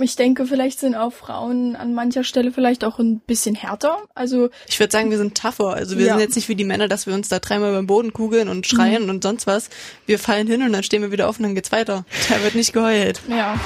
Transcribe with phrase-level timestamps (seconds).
[0.00, 3.98] ich denke, vielleicht sind auch Frauen an mancher Stelle vielleicht auch ein bisschen härter.
[4.14, 5.74] Also ich würde sagen, wir sind tougher.
[5.74, 6.12] Also wir ja.
[6.14, 8.66] sind jetzt nicht wie die Männer, dass wir uns da dreimal beim Boden kugeln und
[8.66, 9.10] schreien mhm.
[9.10, 9.70] und sonst was.
[10.06, 12.04] Wir fallen hin und dann stehen wir wieder auf und dann geht's weiter.
[12.28, 13.20] Da wird nicht geheult.
[13.28, 13.58] Ja.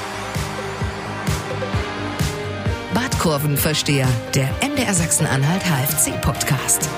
[2.95, 6.89] Badkurvenversteher, der NDR Sachsen-Anhalt HFC Podcast.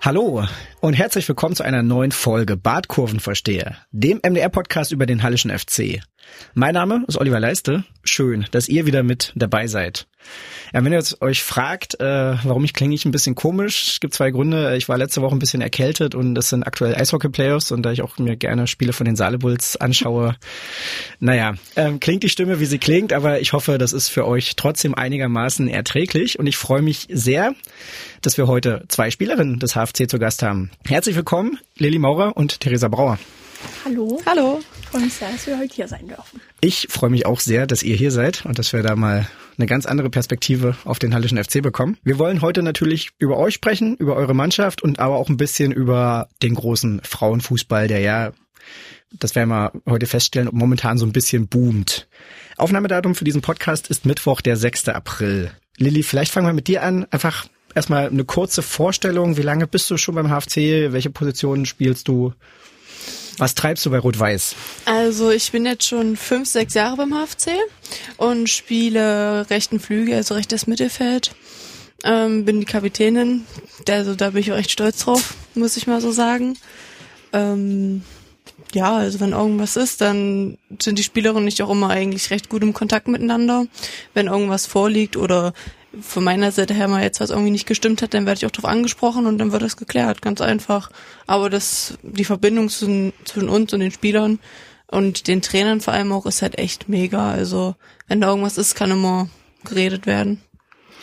[0.00, 0.44] Hallo
[0.80, 6.02] und herzlich willkommen zu einer neuen Folge Badkurvenversteher, dem MDR-Podcast über den Hallischen FC.
[6.54, 7.84] Mein Name ist Oliver Leiste.
[8.04, 10.06] Schön, dass ihr wieder mit dabei seid.
[10.72, 14.00] Ja, wenn ihr jetzt euch fragt, äh, warum ich klinge ich ein bisschen komisch, es
[14.00, 14.76] gibt zwei Gründe.
[14.76, 18.02] Ich war letzte Woche ein bisschen erkältet und das sind aktuell Eishockey-Playoffs und da ich
[18.02, 20.36] auch mir gerne Spiele von den Saalebulls anschaue,
[21.20, 24.56] naja, ähm, klingt die Stimme, wie sie klingt, aber ich hoffe, das ist für euch
[24.56, 27.54] trotzdem einigermaßen erträglich und ich freue mich sehr,
[28.22, 30.70] dass wir heute zwei Spielerinnen des HFC zu Gast haben.
[30.86, 33.18] Herzlich willkommen, Lilly Maurer und Theresa Brauer.
[33.84, 34.20] Hallo.
[34.26, 34.60] Hallo.
[34.94, 36.40] Und sehr, dass wir heute hier sein dürfen.
[36.60, 39.26] Ich freue mich auch sehr, dass ihr hier seid und dass wir da mal
[39.58, 41.96] eine ganz andere Perspektive auf den Hallischen FC bekommen.
[42.04, 45.72] Wir wollen heute natürlich über euch sprechen, über eure Mannschaft und aber auch ein bisschen
[45.72, 48.32] über den großen Frauenfußball, der ja,
[49.18, 52.06] das werden wir heute feststellen, momentan so ein bisschen boomt.
[52.56, 54.90] Aufnahmedatum für diesen Podcast ist Mittwoch, der 6.
[54.90, 55.50] April.
[55.76, 57.04] Lilly, vielleicht fangen wir mit dir an.
[57.10, 59.36] Einfach erstmal eine kurze Vorstellung.
[59.36, 60.92] Wie lange bist du schon beim HFC?
[60.92, 62.32] Welche Positionen spielst du?
[63.38, 64.54] Was treibst du bei Rot-Weiß?
[64.84, 67.50] Also ich bin jetzt schon fünf, sechs Jahre beim HFC
[68.16, 71.34] und spiele rechten Flügel, also rechtes Mittelfeld.
[72.04, 73.46] Ähm, bin die Kapitänin,
[73.88, 76.58] also da bin ich auch echt stolz drauf, muss ich mal so sagen.
[77.32, 78.02] Ähm,
[78.74, 82.62] ja, also wenn irgendwas ist, dann sind die Spielerinnen nicht auch immer eigentlich recht gut
[82.62, 83.66] im Kontakt miteinander.
[84.12, 85.54] Wenn irgendwas vorliegt oder
[86.00, 88.50] von meiner Seite her mal jetzt was irgendwie nicht gestimmt hat, dann werde ich auch
[88.50, 90.90] darauf angesprochen und dann wird das geklärt, ganz einfach.
[91.26, 94.38] Aber das, die Verbindung zwischen, zwischen uns und den Spielern
[94.86, 97.30] und den Trainern vor allem auch ist halt echt mega.
[97.30, 97.74] Also
[98.08, 99.28] wenn da irgendwas ist, kann immer
[99.64, 100.40] geredet werden.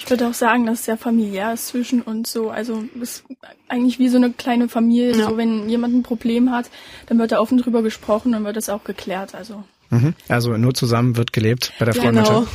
[0.03, 2.49] Ich würde auch sagen, dass es sehr familiär ist zwischen uns so.
[2.49, 3.23] Also es ist
[3.67, 5.15] eigentlich wie so eine kleine Familie.
[5.15, 5.29] Ja.
[5.29, 6.71] So, wenn jemand ein Problem hat,
[7.05, 9.35] dann wird da offen drüber gesprochen und wird es auch geklärt.
[9.35, 9.63] Also.
[9.91, 10.15] Mhm.
[10.27, 12.47] Also nur zusammen wird gelebt bei der genau.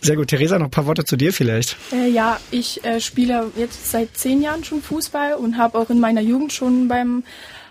[0.00, 0.28] Sehr gut.
[0.28, 1.76] Theresa, noch ein paar Worte zu dir vielleicht.
[1.92, 6.00] Äh, ja, ich äh, spiele jetzt seit zehn Jahren schon Fußball und habe auch in
[6.00, 7.24] meiner Jugend schon beim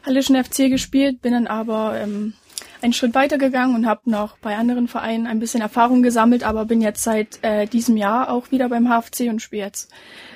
[0.05, 2.33] Hallischen FC gespielt, bin dann aber ähm,
[2.81, 6.65] einen Schritt weiter gegangen und habe noch bei anderen Vereinen ein bisschen Erfahrung gesammelt, aber
[6.65, 9.91] bin jetzt seit äh, diesem Jahr auch wieder beim HFC und spiele jetzt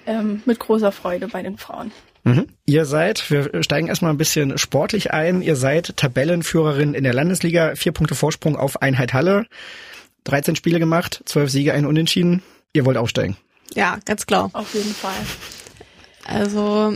[0.08, 1.92] ähm, mit großer Freude bei den Frauen.
[2.24, 2.48] Mhm.
[2.66, 7.76] Ihr seid, wir steigen erstmal ein bisschen sportlich ein, ihr seid Tabellenführerin in der Landesliga,
[7.76, 9.46] vier Punkte Vorsprung auf Einheit Halle.
[10.30, 12.42] 13 Spiele gemacht, 12 Siege, ein Unentschieden.
[12.74, 13.38] Ihr wollt aufsteigen.
[13.76, 14.50] Ja, ganz klar.
[14.54, 15.14] Auf jeden Fall.
[16.26, 16.96] Also,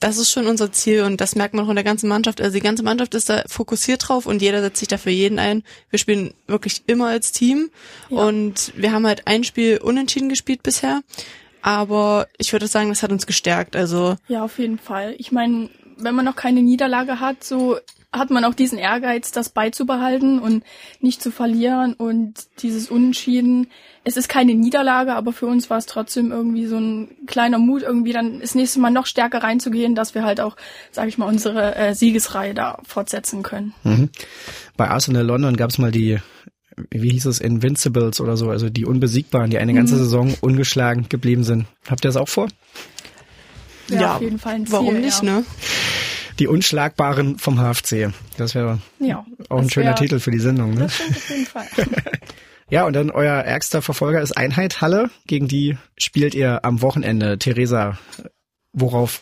[0.00, 2.40] das ist schon unser Ziel und das merkt man auch in der ganzen Mannschaft.
[2.40, 5.38] Also die ganze Mannschaft ist da fokussiert drauf und jeder setzt sich da für jeden
[5.38, 5.62] ein.
[5.90, 7.70] Wir spielen wirklich immer als Team
[8.08, 8.16] ja.
[8.16, 11.02] und wir haben halt ein Spiel unentschieden gespielt bisher.
[11.60, 13.76] Aber ich würde sagen, das hat uns gestärkt.
[13.76, 15.14] Also ja, auf jeden Fall.
[15.18, 15.68] Ich meine,
[15.98, 17.78] wenn man noch keine Niederlage hat, so
[18.12, 20.64] hat man auch diesen Ehrgeiz, das beizubehalten und
[21.00, 23.68] nicht zu verlieren und dieses Unentschieden.
[24.02, 27.82] Es ist keine Niederlage, aber für uns war es trotzdem irgendwie so ein kleiner Mut,
[27.82, 30.56] irgendwie dann das nächste Mal noch stärker reinzugehen, dass wir halt auch,
[30.90, 33.74] sage ich mal, unsere äh, Siegesreihe da fortsetzen können.
[33.84, 34.10] Mhm.
[34.76, 36.18] Bei Arsenal London gab es mal die
[36.90, 39.98] wie hieß es, Invincibles oder so, also die Unbesiegbaren, die eine ganze mhm.
[39.98, 41.66] Saison ungeschlagen geblieben sind.
[41.88, 42.48] Habt ihr das auch vor?
[43.88, 45.40] Ja, ja auf jeden Fall ein Ziel, warum nicht, ja.
[45.40, 45.44] ne?
[46.40, 48.12] Die Unschlagbaren vom HFC.
[48.38, 50.74] Das wäre ja, auch ein schöner wär, Titel für die Sendung.
[50.74, 50.80] Ne?
[50.80, 51.66] Das stimmt auf jeden Fall.
[52.70, 55.10] ja, und dann euer ärgster Verfolger ist Einheit Halle.
[55.26, 57.38] Gegen die spielt ihr am Wochenende.
[57.38, 57.98] Theresa,
[58.72, 59.20] worauf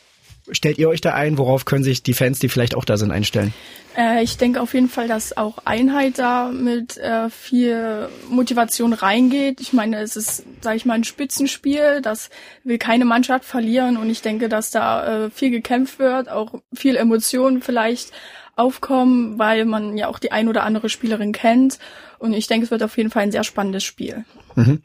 [0.53, 1.39] stellt ihr euch da ein?
[1.39, 3.53] Worauf können sich die Fans, die vielleicht auch da sind, einstellen?
[3.97, 9.61] Äh, ich denke auf jeden Fall, dass auch Einheit da mit äh, viel Motivation reingeht.
[9.61, 12.31] Ich meine, es ist, sage ich mal, ein Spitzenspiel, das
[12.65, 16.97] will keine Mannschaft verlieren und ich denke, dass da äh, viel gekämpft wird, auch viel
[16.97, 18.13] Emotionen vielleicht
[18.57, 21.79] aufkommen, weil man ja auch die ein oder andere Spielerin kennt
[22.19, 24.25] und ich denke, es wird auf jeden Fall ein sehr spannendes Spiel.
[24.57, 24.83] Mhm.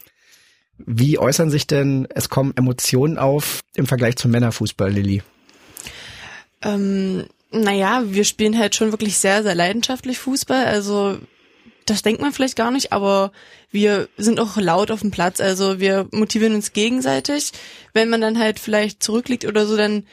[0.77, 5.21] Wie äußern sich denn, es kommen Emotionen auf im Vergleich zum Männerfußball, Lilly?
[6.63, 10.65] Ähm, naja, wir spielen halt schon wirklich sehr, sehr leidenschaftlich Fußball.
[10.65, 11.17] Also
[11.85, 13.31] das denkt man vielleicht gar nicht, aber
[13.71, 15.39] wir sind auch laut auf dem Platz.
[15.39, 17.51] Also wir motivieren uns gegenseitig.
[17.93, 20.05] Wenn man dann halt vielleicht zurückliegt oder so, dann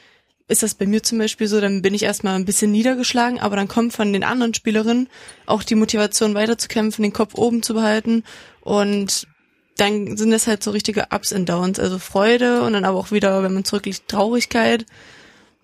[0.48, 3.54] ist das bei mir zum Beispiel so, dann bin ich erstmal ein bisschen niedergeschlagen, aber
[3.54, 5.08] dann kommt von den anderen Spielerinnen
[5.46, 8.24] auch die Motivation weiterzukämpfen, den Kopf oben zu behalten
[8.62, 9.28] und
[9.76, 13.12] dann sind das halt so richtige Ups and Downs, also Freude und dann aber auch
[13.12, 14.86] wieder, wenn man zurückliegt, Traurigkeit.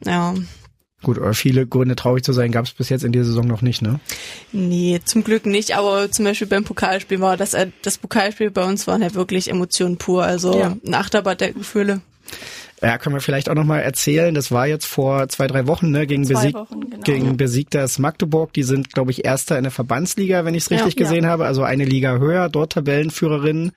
[0.04, 0.34] Ja,
[1.06, 3.62] Gut, aber viele Gründe traurig zu sein gab es bis jetzt in dieser Saison noch
[3.62, 4.00] nicht, ne?
[4.50, 8.64] Nee, zum Glück nicht, aber zum Beispiel beim Pokalspiel war das, äh, das Pokalspiel bei
[8.64, 10.76] uns waren ja wirklich Emotionen pur, also Ja.
[10.84, 12.00] ein Achterbad der Gefühle.
[12.82, 14.34] Ja, können wir vielleicht auch nochmal erzählen.
[14.34, 17.02] Das war jetzt vor zwei, drei Wochen, ne, gegen, besieg Wochen, genau.
[17.04, 18.52] gegen besiegtes Magdeburg.
[18.52, 20.78] Die sind, glaube ich, Erster in der Verbandsliga, wenn ich es Ja.
[20.78, 21.06] richtig Ja.
[21.08, 21.46] gesehen habe.
[21.46, 23.70] Also eine Liga höher, dort Tabellenführerin.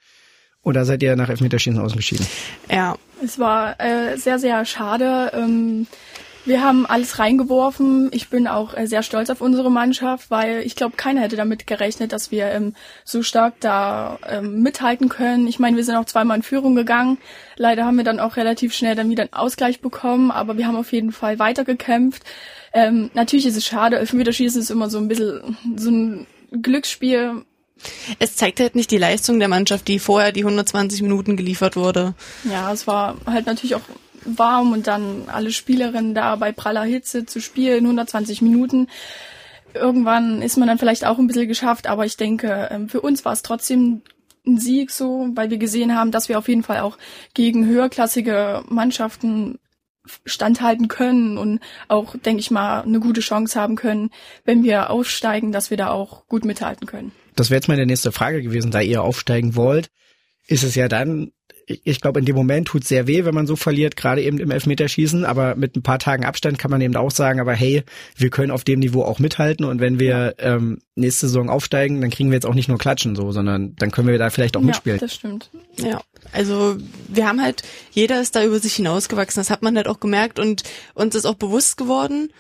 [0.63, 2.25] Und da seid ihr nach Elfmeterschießen ausgeschieden.
[2.71, 5.31] Ja, Es war äh, sehr, sehr schade.
[5.35, 5.85] Ähm,
[6.45, 8.09] wir haben alles reingeworfen.
[8.13, 11.67] Ich bin auch äh, sehr stolz auf unsere Mannschaft, weil ich glaube, keiner hätte damit
[11.67, 15.47] gerechnet, dass wir ähm, so stark da ähm, mithalten können.
[15.47, 17.17] Ich meine, wir sind auch zweimal in Führung gegangen.
[17.55, 20.77] Leider haben wir dann auch relativ schnell dann wieder einen Ausgleich bekommen, aber wir haben
[20.77, 22.23] auf jeden Fall weitergekämpft.
[22.73, 23.99] Ähm, natürlich ist es schade.
[23.99, 27.43] Elfmeterschießen ist immer so ein bisschen so ein Glücksspiel.
[28.19, 32.13] es zeigt halt nicht die Leistung der Mannschaft, die vorher die 120 Minuten geliefert wurde.
[32.43, 33.81] Ja, es war halt natürlich auch
[34.25, 38.87] warm und dann alle Spielerinnen da bei praller Hitze zu spielen, 120 Minuten.
[39.73, 43.23] Irgendwann ist man dann vielleicht auch ein bisschen geschafft, aber ich denke, ähm, für uns
[43.25, 44.01] war es trotzdem
[44.45, 46.97] ein Sieg so, weil wir gesehen haben, dass wir auf jeden Fall auch
[47.33, 49.59] gegen höherklassige Mannschaften
[50.25, 54.09] standhalten können und auch, denke ich mal, eine gute Chance haben können,
[54.43, 57.11] wenn wir aufsteigen, dass wir da auch gut mithalten können.
[57.35, 59.89] Das wäre jetzt meine nächste Frage gewesen, da ihr aufsteigen wollt.
[60.47, 61.31] Ist es ja dann,
[61.83, 64.49] ich glaube, in dem Moment tut sehr weh, wenn man so verliert, gerade eben im
[64.49, 67.83] Elfmeterschießen, aber mit ein paar Tagen Abstand kann man eben auch sagen, aber hey,
[68.17, 69.65] wir können auf dem Niveau auch mithalten.
[69.65, 73.15] Und wenn wir ähm, nächste Saison aufsteigen, dann kriegen wir jetzt auch nicht nur klatschen
[73.15, 74.99] so, sondern dann können wir da vielleicht auch Ja, mitspielen.
[74.99, 75.51] das stimmt.
[75.77, 76.01] Ja,
[76.31, 76.77] also
[77.07, 77.61] wir haben halt,
[77.91, 80.39] jeder ist da über sich hinausgewachsen, das hat man halt auch gemerkt.
[80.39, 80.63] Und
[80.95, 82.31] uns ist auch bewusst geworden,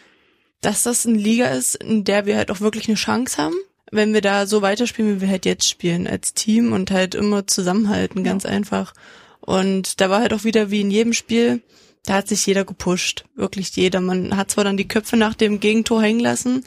[0.61, 3.55] dass das eine Liga ist, in der wir halt auch wirklich eine Chance haben,
[3.91, 7.47] wenn wir da so weiterspielen, wie wir halt jetzt spielen, als Team und halt immer
[7.47, 8.93] zusammenhalten, ganz einfach.
[9.41, 11.61] Und da war halt auch wieder wie in jedem Spiel,
[12.05, 14.01] da hat sich jeder gepusht, wirklich jeder.
[14.01, 16.63] Man hat zwar dann die Köpfe nach dem Gegentor hängen lassen,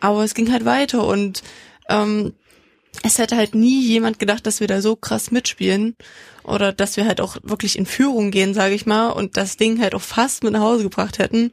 [0.00, 1.42] aber es ging halt weiter und
[1.88, 2.34] ähm,
[3.02, 5.96] es hätte halt nie jemand gedacht, dass wir da so krass mitspielen
[6.42, 9.80] oder dass wir halt auch wirklich in Führung gehen, sage ich mal, und das Ding
[9.80, 11.52] halt auch fast mit nach Hause gebracht hätten.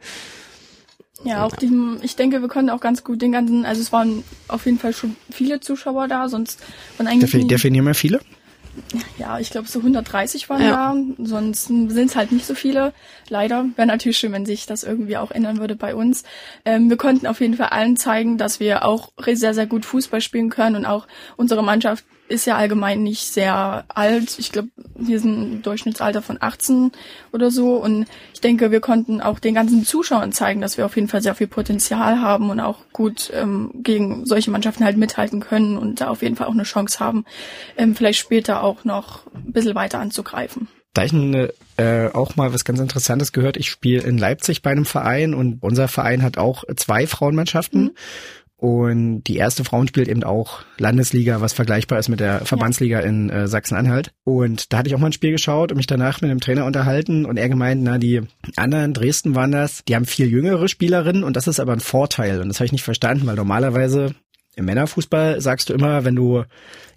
[1.23, 1.71] Ja, auch die,
[2.01, 4.93] ich denke, wir konnten auch ganz gut den ganzen, also es waren auf jeden Fall
[4.93, 6.61] schon viele Zuschauer da, sonst
[6.97, 8.19] waren eigentlich Defi nie, definieren wir viele?
[9.17, 10.93] ja, ich glaube so 130 waren Ja.
[10.93, 12.93] da, sonst sind es halt nicht so viele.
[13.29, 16.23] Leider wäre natürlich schön, wenn sich das irgendwie auch ändern würde bei uns.
[16.65, 20.21] Ähm, wir konnten auf jeden Fall allen zeigen, dass wir auch sehr, sehr gut Fußball
[20.21, 24.39] spielen können und auch unsere Mannschaft ist ja allgemein nicht sehr alt.
[24.39, 26.91] Ich glaube, wir sind im Durchschnittsalter von 18
[27.31, 27.75] oder so.
[27.75, 31.21] Und ich denke, wir konnten auch den ganzen Zuschauern zeigen, dass wir auf jeden Fall
[31.21, 36.01] sehr viel Potenzial haben und auch gut ähm, gegen solche Mannschaften halt mithalten können und
[36.01, 37.25] da auf jeden Fall auch eine Chance haben,
[37.77, 40.67] ähm, vielleicht später auch noch ein bisschen weiter anzugreifen.
[40.93, 44.69] Da ich eine, äh, auch mal was ganz Interessantes gehört, ich spiele in Leipzig bei
[44.69, 47.95] einem Verein und unser Verein hat auch zwei Frauenmannschaften.
[48.63, 53.29] Und die erste Frauen spielt eben auch Landesliga, was vergleichbar ist mit der Verbandsliga in
[53.29, 54.13] äh, Sachsen-Anhalt.
[54.23, 56.63] Und da hatte ich auch mal ein Spiel geschaut und mich danach mit dem Trainer
[56.63, 58.21] unterhalten und er gemeint, na, die
[58.55, 62.39] anderen, Dresden waren das, die haben viel jüngere Spielerinnen und das ist aber ein Vorteil.
[62.39, 64.15] Und das habe ich nicht verstanden, weil normalerweise
[64.55, 66.45] im Männerfußball sagst du immer, wenn du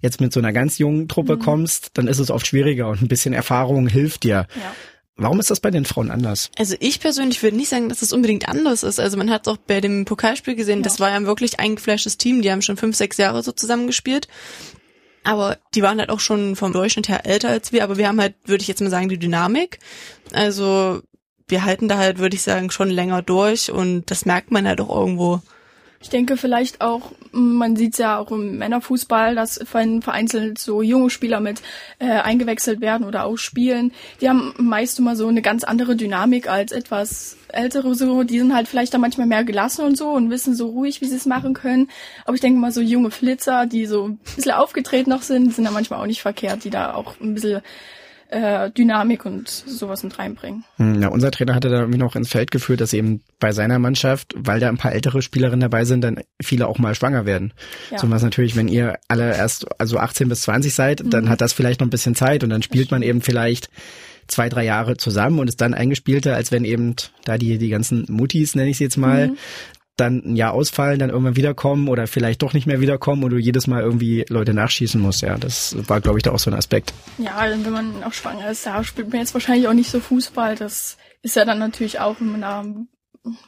[0.01, 3.09] jetzt mit so einer ganz jungen Truppe kommst, dann ist es oft schwieriger und ein
[3.09, 4.47] bisschen Erfahrung hilft dir.
[4.55, 4.73] Ja.
[5.17, 6.51] Warum ist das bei den Frauen anders?
[6.57, 8.99] Also ich persönlich würde nicht sagen, dass es unbedingt anders ist.
[8.99, 12.17] Also man hat es auch bei dem Pokalspiel gesehen, das war ja ein wirklich eingefleischtes
[12.17, 12.43] Team.
[12.43, 14.27] Die haben schon fünf, sechs Jahre so zusammengespielt.
[15.23, 17.83] Aber die waren halt auch schon vom Durchschnitt her älter als wir.
[17.83, 19.79] Aber wir haben halt, würde ich jetzt mal sagen, die Dynamik.
[20.31, 21.01] Also
[21.47, 24.81] wir halten da halt, würde ich sagen, schon länger durch und das merkt man halt
[24.81, 25.41] auch irgendwo.
[25.99, 30.81] Ich denke vielleicht auch, man sieht es ja auch im Männerfußball, dass ver- vereinzelt so
[30.81, 31.61] junge Spieler mit
[31.99, 33.91] äh, eingewechselt werden oder auch spielen.
[34.21, 38.23] Die haben meist immer so eine ganz andere Dynamik als etwas ältere so.
[38.23, 41.05] Die sind halt vielleicht da manchmal mehr gelassen und so und wissen so ruhig, wie
[41.05, 41.89] sie es machen können.
[42.25, 45.65] Aber ich denke mal so junge Flitzer, die so ein bisschen aufgedreht noch sind, sind
[45.65, 47.61] da manchmal auch nicht verkehrt, die da auch ein bisschen
[48.29, 50.65] äh, Dynamik und sowas mit reinbringen.
[50.77, 53.79] Hm, Ja, unser Trainer hatte da irgendwie noch ins Feld geführt, dass eben bei seiner
[53.79, 57.53] Mannschaft, weil da ein paar ältere Spielerinnen dabei sind, dann viele auch mal schwanger werden.
[57.91, 57.99] Ja.
[57.99, 61.53] So was natürlich, wenn ihr alle erst also 18 bis 20 seid, dann hat das
[61.53, 63.69] vielleicht noch ein bisschen Zeit und dann spielt man eben vielleicht
[64.27, 68.05] zwei, drei Jahre zusammen und ist dann eingespielter, als wenn eben da die, die ganzen
[68.09, 69.31] Muttis, nenne ich sie jetzt mal,
[69.97, 73.37] dann ein Jahr ausfallen, dann irgendwann wiederkommen oder vielleicht doch nicht mehr wiederkommen und du
[73.37, 75.21] jedes Mal irgendwie Leute nachschießen musst.
[75.21, 76.93] Ja, das war, glaube ich, da auch so ein Aspekt.
[77.17, 80.55] Ja, wenn man auch schwanger ist, da spielt man jetzt wahrscheinlich auch nicht so Fußball.
[80.55, 82.65] Das ist ja dann natürlich auch, wenn man da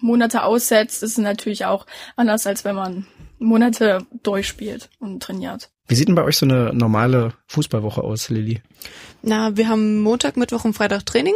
[0.02, 3.06] Monate aussetzt, ist es natürlich auch anders, als wenn man
[3.38, 5.70] Monate durchspielt und trainiert.
[5.88, 8.62] Wie sieht denn bei euch so eine normale Fußballwoche aus, Lilly?
[9.22, 11.34] Na, wir haben Montag, Mittwoch und Freitag Training.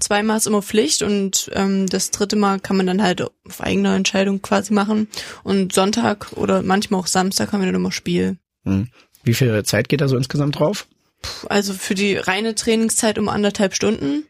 [0.00, 3.94] Zweimal ist immer Pflicht und ähm, das dritte Mal kann man dann halt auf eigene
[3.94, 5.08] Entscheidung quasi machen.
[5.42, 8.36] Und Sonntag oder manchmal auch Samstag haben wir dann immer Spiel.
[8.64, 8.88] Hm.
[9.24, 10.86] Wie viel Zeit geht da so insgesamt drauf?
[11.48, 14.24] Also für die reine Trainingszeit um anderthalb Stunden.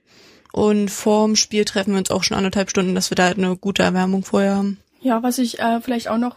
[0.53, 3.57] Und vorm Spiel treffen wir uns auch schon anderthalb Stunden, dass wir da halt eine
[3.57, 4.79] gute Erwärmung vorher haben.
[5.01, 6.37] Ja, was ich äh, vielleicht auch noch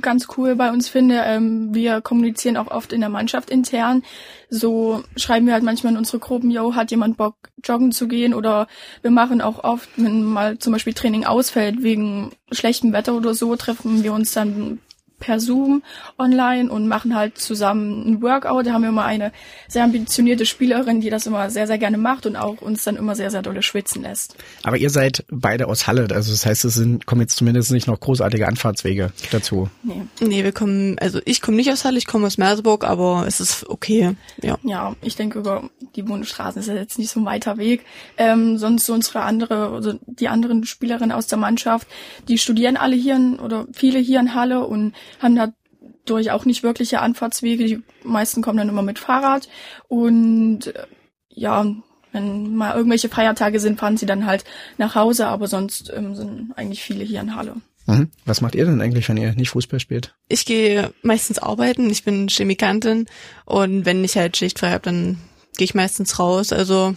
[0.00, 4.02] ganz cool bei uns finde, ähm, wir kommunizieren auch oft in der Mannschaft intern.
[4.48, 8.34] So schreiben wir halt manchmal in unsere Gruppen, yo, hat jemand Bock, joggen zu gehen?
[8.34, 8.68] Oder
[9.02, 13.56] wir machen auch oft, wenn mal zum Beispiel Training ausfällt wegen schlechtem Wetter oder so,
[13.56, 14.78] treffen wir uns dann
[15.26, 15.82] per Zoom
[16.18, 18.66] online und machen halt zusammen ein Workout.
[18.66, 19.32] Da haben wir immer eine
[19.66, 23.16] sehr ambitionierte Spielerin, die das immer sehr, sehr gerne macht und auch uns dann immer
[23.16, 24.36] sehr, sehr dolle schwitzen lässt.
[24.62, 27.88] Aber ihr seid beide aus Halle, also das heißt, es sind, kommen jetzt zumindest nicht
[27.88, 29.68] noch großartige Anfahrtswege dazu.
[29.82, 30.02] Nee.
[30.20, 33.40] Nee, wir kommen, also ich komme nicht aus Halle, ich komme aus Merseburg, aber es
[33.40, 34.56] ist okay, ja.
[34.62, 37.84] Ja, ich denke über die Bundesstraßen ist ja jetzt nicht so ein weiter Weg.
[38.16, 41.88] Ähm, sonst so unsere andere, also die anderen Spielerinnen aus der Mannschaft,
[42.28, 46.62] die studieren alle hier in, oder viele hier in Halle und haben dadurch auch nicht
[46.62, 47.64] wirkliche Anfahrtswege.
[47.64, 49.48] Die meisten kommen dann immer mit Fahrrad
[49.88, 50.86] und äh,
[51.28, 51.66] ja,
[52.12, 54.44] wenn mal irgendwelche Feiertage sind, fahren sie dann halt
[54.78, 57.56] nach Hause, aber sonst ähm, sind eigentlich viele hier in Halle.
[57.86, 58.10] Mhm.
[58.24, 60.14] Was macht ihr denn eigentlich, wenn ihr nicht Fußball spielt?
[60.28, 61.88] Ich gehe meistens arbeiten.
[61.90, 63.06] Ich bin Chemikantin
[63.44, 65.18] und wenn ich halt schichtfrei habe, dann
[65.56, 66.52] gehe ich meistens raus.
[66.52, 66.94] Also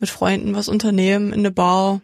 [0.00, 2.00] mit Freunden was unternehmen, in eine Bar,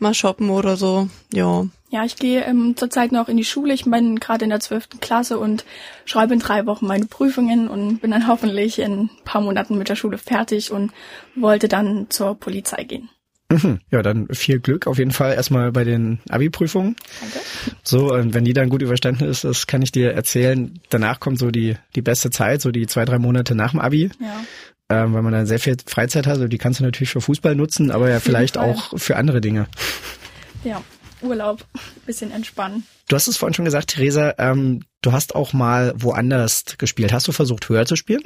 [0.00, 1.08] mal shoppen oder so.
[1.32, 1.66] Ja.
[1.90, 3.72] Ja, ich gehe ähm, zurzeit noch in die Schule.
[3.72, 5.64] Ich bin gerade in der zwölften Klasse und
[6.04, 9.88] schreibe in drei Wochen meine Prüfungen und bin dann hoffentlich in ein paar Monaten mit
[9.88, 10.92] der Schule fertig und
[11.34, 13.08] wollte dann zur Polizei gehen.
[13.50, 13.80] Mhm.
[13.90, 16.96] Ja, dann viel Glück auf jeden Fall erstmal bei den Abi-Prüfungen.
[17.20, 17.38] Danke.
[17.82, 20.78] So, und wenn die dann gut überstanden ist, das kann ich dir erzählen.
[20.90, 24.10] Danach kommt so die, die beste Zeit, so die zwei, drei Monate nach dem Abi.
[24.20, 24.44] Ja.
[24.90, 26.34] Ähm, weil man dann sehr viel Freizeit hat.
[26.34, 29.66] Also die kannst du natürlich für Fußball nutzen, aber ja vielleicht auch für andere Dinge.
[30.64, 30.82] Ja,
[31.22, 31.64] Urlaub,
[32.06, 32.86] bisschen entspannen.
[33.08, 37.12] Du hast es vorhin schon gesagt, Theresa, ähm, du hast auch mal woanders gespielt.
[37.12, 38.22] Hast du versucht, höher zu spielen?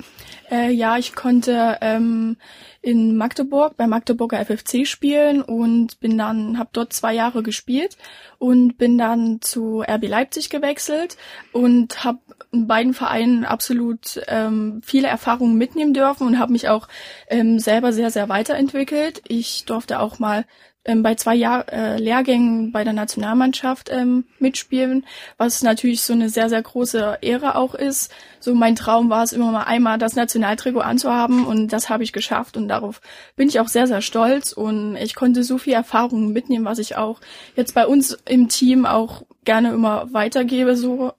[0.50, 2.37] Äh, ja, ich konnte ähm,
[2.80, 7.96] in Magdeburg bei Magdeburger FFC spielen und bin dann, habe dort zwei Jahre gespielt
[8.38, 11.16] und bin dann zu RB Leipzig gewechselt
[11.52, 12.18] und habe
[12.50, 16.88] in beiden Vereinen absolut ähm, viele Erfahrungen mitnehmen dürfen und habe mich auch
[17.28, 19.22] ähm, selber sehr, sehr weiterentwickelt.
[19.28, 20.44] Ich durfte auch mal
[20.85, 25.07] ähm, bei zwei Jahr äh, Lehrgängen bei der Nationalmannschaft ähm, mitspielen,
[25.39, 28.12] was natürlich so eine sehr, sehr große Ehre auch ist.
[28.41, 32.12] So mein Traum war es immer mal einmal das Nationaltrikot anzuhaben und das habe ich
[32.12, 33.01] geschafft und darauf
[33.37, 36.97] bin ich auch sehr, sehr stolz und ich konnte so viel Erfahrungen mitnehmen, was ich
[36.97, 37.21] auch
[37.55, 41.12] jetzt bei uns im Team auch gerne immer weitergebe, so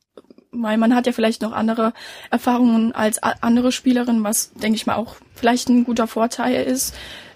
[0.55, 1.93] weil man hat ja vielleicht noch andere
[2.29, 6.93] Erfahrungen als andere Spielerinnen, was denke ich mal auch vielleicht ein guter Vorteil ist.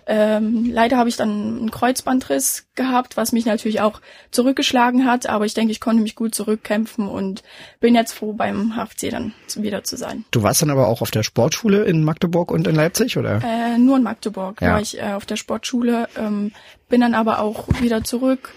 [0.10, 4.00] Ähm, leider habe ich dann einen Kreuzbandriss gehabt, was mich natürlich auch
[4.32, 7.44] zurückgeschlagen hat, aber ich denke, ich konnte mich gut zurückkämpfen und
[7.82, 10.24] bin jetzt froh, beim HFC dann wieder zu sein.
[10.32, 13.42] Du warst dann aber auch auf der Sportschule in Magdeburg und in Leipzig, oder?
[13.44, 14.74] Äh, nur in Magdeburg ja.
[14.74, 16.52] war ich äh, auf der Sportschule, ähm,
[16.88, 18.54] bin dann aber auch wieder zurück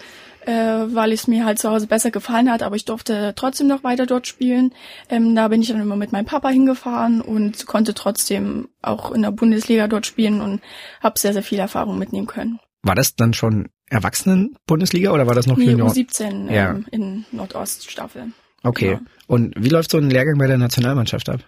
[0.47, 3.85] äh, weil es mir halt zu Hause besser gefallen hat, aber ich durfte trotzdem noch
[3.85, 4.73] weiter dort spielen.
[5.09, 9.23] Ähm, da bin ich dann immer mit meinem Papa hingefahren und konnte trotzdem auch in
[9.23, 10.61] der Bundesliga dort spielen und
[11.03, 12.59] habe sehr, sehr viel Erfahrung mitnehmen können.
[12.83, 15.91] War das dann schon Erwachsenen-Bundesliga oder war das noch nee, Junior?
[15.91, 16.79] U17 ähm, ja.
[16.91, 18.33] in Nordoststaffel.
[18.63, 18.97] Okay.
[18.97, 19.01] Genau.
[19.27, 21.41] Und wie läuft so ein Lehrgang bei der Nationalmannschaft ab?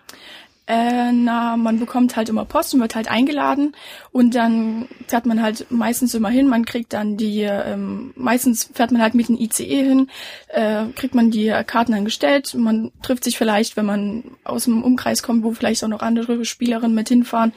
[0.67, 3.75] Äh, na, man bekommt halt immer Post und wird halt eingeladen.
[4.13, 8.93] Und dann fährt man halt meistens immer hin, man kriegt dann die, ähm, meistens fährt
[8.93, 10.11] man halt mit dem ICE hin,
[10.49, 14.85] äh, kriegt man die Karten dann gestellt, man trifft sich vielleicht, wenn man aus dem
[14.85, 17.53] Umkreis kommt, wo vielleicht auch noch andere Spielerinnen mit hinfahren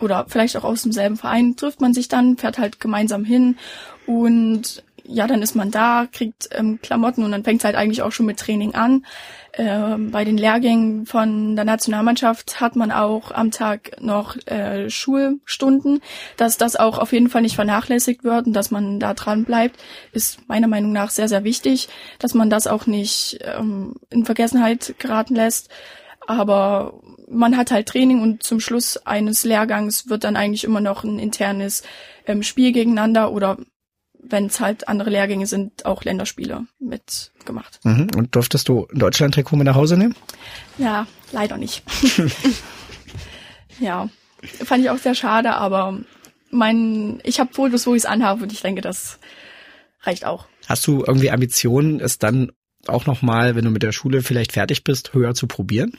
[0.00, 3.58] oder vielleicht auch aus demselben Verein, trifft man sich dann, fährt halt gemeinsam hin.
[4.06, 8.02] Und ja, dann ist man da, kriegt ähm, Klamotten und dann fängt es halt eigentlich
[8.02, 9.04] auch schon mit Training an.
[9.52, 16.00] Ähm, bei den Lehrgängen von der Nationalmannschaft hat man auch am Tag noch äh, Schulstunden.
[16.36, 19.78] Dass das auch auf jeden Fall nicht vernachlässigt wird und dass man da dran bleibt,
[20.12, 21.88] ist meiner Meinung nach sehr, sehr wichtig,
[22.18, 25.68] dass man das auch nicht ähm, in Vergessenheit geraten lässt.
[26.26, 31.02] Aber man hat halt Training und zum Schluss eines Lehrgangs wird dann eigentlich immer noch
[31.02, 31.82] ein internes
[32.26, 33.56] ähm, Spiel gegeneinander oder
[34.22, 37.80] wenn es halt andere Lehrgänge sind, auch Länderspiele mitgemacht.
[37.84, 38.08] Mhm.
[38.16, 40.14] Und durftest du ein Deutschland-Trikot mit nach Hause nehmen?
[40.78, 41.82] Ja, leider nicht.
[43.80, 44.08] ja,
[44.42, 45.98] fand ich auch sehr schade, aber
[46.50, 49.18] mein, ich habe Fotos, wo ich es anhabe und ich denke, das
[50.02, 50.46] reicht auch.
[50.66, 52.52] Hast du irgendwie Ambitionen, es dann
[52.86, 55.96] auch nochmal, wenn du mit der Schule vielleicht fertig bist, höher zu probieren?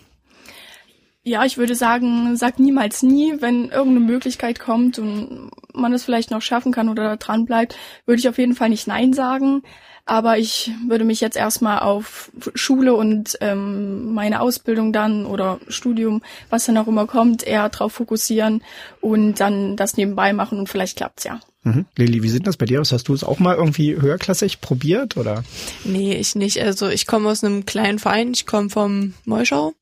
[1.24, 5.41] Ja, ich würde sagen, sag niemals nie, wenn irgendeine Möglichkeit kommt und
[5.74, 7.76] man es vielleicht noch schaffen kann oder dran bleibt,
[8.06, 9.64] würde ich auf jeden Fall nicht Nein sagen.
[10.06, 16.22] Aber ich würde mich jetzt erstmal auf Schule und ähm, meine Ausbildung dann oder Studium,
[16.50, 18.64] was dann auch immer kommt, eher drauf fokussieren
[19.00, 21.40] und dann das nebenbei machen und vielleicht klappt's ja.
[21.64, 21.86] Mhm.
[21.96, 22.92] Lili, wie sieht das bei dir aus?
[22.92, 25.44] Hast du es auch mal irgendwie höherklassig probiert oder?
[25.84, 26.60] Nee, ich nicht.
[26.60, 29.74] Also ich komme aus einem kleinen Verein, ich komme vom Meuschau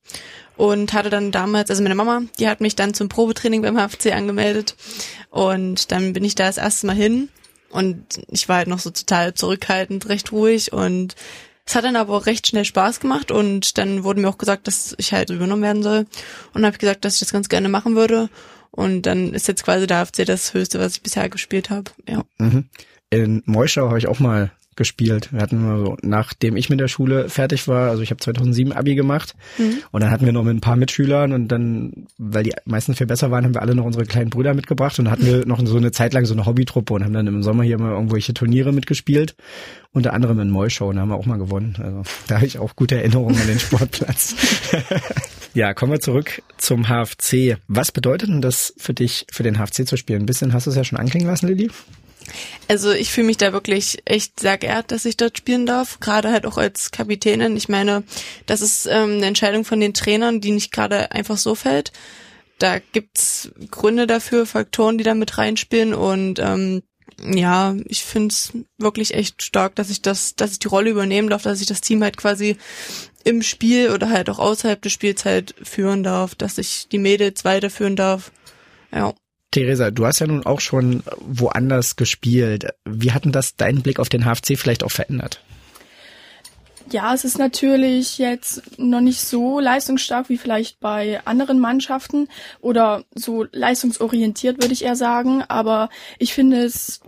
[0.59, 4.13] und hatte dann damals, also meine Mama, die hat mich dann zum Probetraining beim HFC
[4.13, 4.75] angemeldet
[5.29, 7.29] und dann bin ich da das erste Mal hin
[7.69, 11.15] und ich war halt noch so total zurückhaltend, recht ruhig und
[11.65, 14.67] es hat dann aber auch recht schnell Spaß gemacht und dann wurde mir auch gesagt,
[14.67, 16.07] dass ich halt übernommen werden soll
[16.53, 18.29] und habe gesagt, dass ich das ganz gerne machen würde
[18.71, 21.91] und dann ist jetzt quasi der HFC das Höchste, was ich bisher gespielt habe.
[22.05, 22.23] Ja.
[22.37, 22.65] Mhm.
[23.11, 25.31] In Meuschau habe ich auch mal gespielt.
[25.31, 28.73] Wir hatten mal so, nachdem ich mit der Schule fertig war, also ich habe 2007
[28.73, 29.75] Abi gemacht mhm.
[29.91, 33.05] und dann hatten wir noch mit ein paar Mitschülern und dann, weil die meistens viel
[33.05, 35.59] besser waren, haben wir alle noch unsere kleinen Brüder mitgebracht und dann hatten wir noch
[35.63, 38.33] so eine Zeit lang so eine Hobbytruppe und haben dann im Sommer hier mal irgendwelche
[38.33, 39.35] Turniere mitgespielt,
[39.91, 41.75] unter anderem in Mollschau und da haben wir auch mal gewonnen.
[41.77, 44.35] Also da habe ich auch gute Erinnerungen an den Sportplatz.
[45.55, 47.57] Ja, kommen wir zurück zum HFC.
[47.67, 50.21] Was bedeutet denn das für dich, für den HFC zu spielen?
[50.21, 51.71] Ein bisschen hast du es ja schon anklingen lassen, Lilly.
[52.67, 56.31] Also ich fühle mich da wirklich echt sehr geehrt, dass ich dort spielen darf, gerade
[56.31, 57.57] halt auch als Kapitänin.
[57.57, 58.03] Ich meine,
[58.45, 61.91] das ist ähm, eine Entscheidung von den Trainern, die nicht gerade einfach so fällt.
[62.59, 66.83] Da gibt's Gründe dafür, Faktoren, die da mit reinspielen und ähm,
[67.21, 71.29] ja, ich finde es wirklich echt stark, dass ich das, dass ich die Rolle übernehmen
[71.29, 72.57] darf, dass ich das Team halt quasi
[73.23, 77.43] im Spiel oder halt auch außerhalb des Spiels halt führen darf, dass ich die Mädels
[77.45, 78.31] weiterführen darf.
[78.91, 79.13] Ja.
[79.51, 82.67] Theresa, du hast ja nun auch schon woanders gespielt.
[82.85, 85.41] Wie hat denn das deinen Blick auf den HFC vielleicht auch verändert?
[86.91, 92.27] Ja, es ist natürlich jetzt noch nicht so leistungsstark wie vielleicht bei anderen Mannschaften
[92.61, 95.43] oder so leistungsorientiert, würde ich eher sagen.
[95.43, 97.01] Aber ich finde es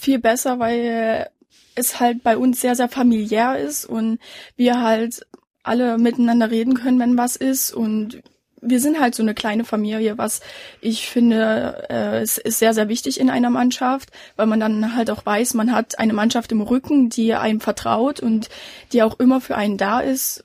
[0.00, 1.28] viel besser, weil
[1.74, 4.18] es halt bei uns sehr, sehr familiär ist und
[4.56, 5.26] wir halt
[5.62, 8.22] alle miteinander reden können, wenn was ist und
[8.60, 10.40] wir sind halt so eine kleine Familie, was
[10.80, 15.10] ich finde, äh, es ist sehr, sehr wichtig in einer Mannschaft, weil man dann halt
[15.10, 18.48] auch weiß, man hat eine Mannschaft im Rücken, die einem vertraut und
[18.92, 20.44] die auch immer für einen da ist,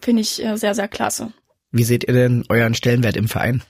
[0.00, 1.32] finde ich äh, sehr, sehr klasse.
[1.70, 3.62] Wie seht ihr denn euren Stellenwert im Verein?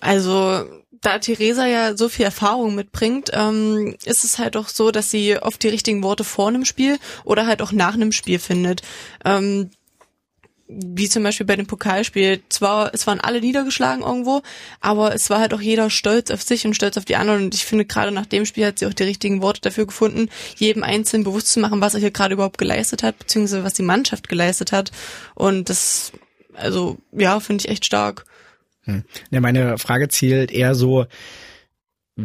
[0.00, 0.64] Also
[1.00, 5.38] da Theresa ja so viel Erfahrung mitbringt, ähm, ist es halt auch so, dass sie
[5.38, 8.82] oft die richtigen Worte vor einem Spiel oder halt auch nach einem Spiel findet.
[9.24, 9.70] Ähm,
[10.72, 14.42] wie zum Beispiel bei dem Pokalspiel, zwar, es waren alle niedergeschlagen irgendwo,
[14.80, 17.54] aber es war halt auch jeder stolz auf sich und stolz auf die anderen und
[17.54, 20.82] ich finde gerade nach dem Spiel hat sie auch die richtigen Worte dafür gefunden, jedem
[20.82, 24.28] Einzelnen bewusst zu machen, was er hier gerade überhaupt geleistet hat, beziehungsweise was die Mannschaft
[24.28, 24.92] geleistet hat
[25.34, 26.12] und das,
[26.54, 28.24] also, ja, finde ich echt stark.
[28.84, 29.04] Hm.
[29.30, 31.06] Ja, meine Frage zielt eher so,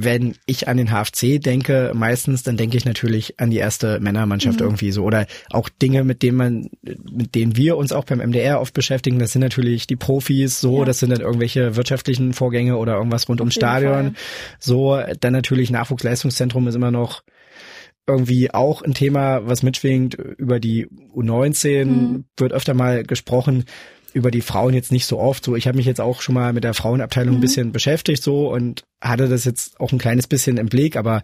[0.04, 4.60] wenn ich an den HFC denke, meistens, dann denke ich natürlich an die erste Männermannschaft
[4.60, 4.66] mhm.
[4.66, 5.04] irgendwie so.
[5.04, 9.20] Oder auch Dinge, mit denen man, mit denen wir uns auch beim MDR oft beschäftigen,
[9.20, 10.86] das sind natürlich die Profis, so, ja.
[10.86, 13.94] das sind dann irgendwelche wirtschaftlichen Vorgänge oder irgendwas rund Auf ums Stadion.
[13.94, 14.14] Fall.
[14.60, 17.24] So, dann natürlich Nachwuchsleistungszentrum ist immer noch
[18.08, 20.14] irgendwie auch ein Thema, was mitschwingt.
[20.14, 22.26] Über die U19 mhm.
[22.38, 23.66] wird öfter mal gesprochen
[24.15, 25.43] über die Frauen jetzt nicht so oft.
[25.43, 27.38] So, ich habe mich jetzt auch schon mal mit der Frauenabteilung mhm.
[27.38, 31.21] ein bisschen beschäftigt so und hatte das jetzt auch ein kleines bisschen im Blick, aber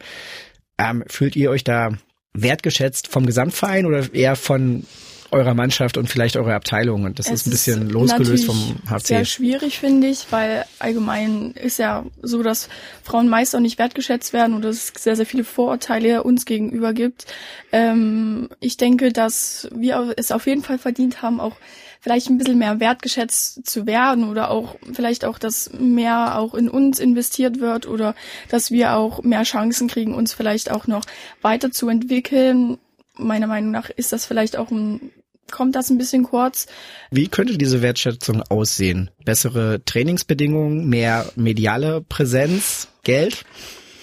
[0.78, 1.92] ähm, fühlt ihr euch da
[2.34, 4.86] wertgeschätzt vom Gesamtverein oder eher von
[5.32, 9.06] eurer Mannschaft und vielleicht eurer Abteilung und das es ist ein bisschen losgelöst vom HC.
[9.06, 12.68] Sehr schwierig finde ich, weil allgemein ist ja so, dass
[13.04, 17.26] Frauen meist auch nicht wertgeschätzt werden und es sehr sehr viele Vorurteile uns gegenüber gibt.
[17.72, 21.56] Ähm, ich denke, dass wir es auf jeden Fall verdient haben, auch
[22.02, 26.68] vielleicht ein bisschen mehr wertgeschätzt zu werden oder auch vielleicht auch, dass mehr auch in
[26.68, 28.16] uns investiert wird oder
[28.50, 31.06] dass wir auch mehr Chancen kriegen, uns vielleicht auch noch
[31.42, 32.80] weiterzuentwickeln.
[33.18, 35.12] Meiner Meinung nach ist das vielleicht auch ein
[35.52, 36.66] kommt das ein bisschen kurz.
[37.12, 39.12] Wie könnte diese Wertschätzung aussehen?
[39.26, 43.44] Bessere Trainingsbedingungen, mehr mediale Präsenz, Geld?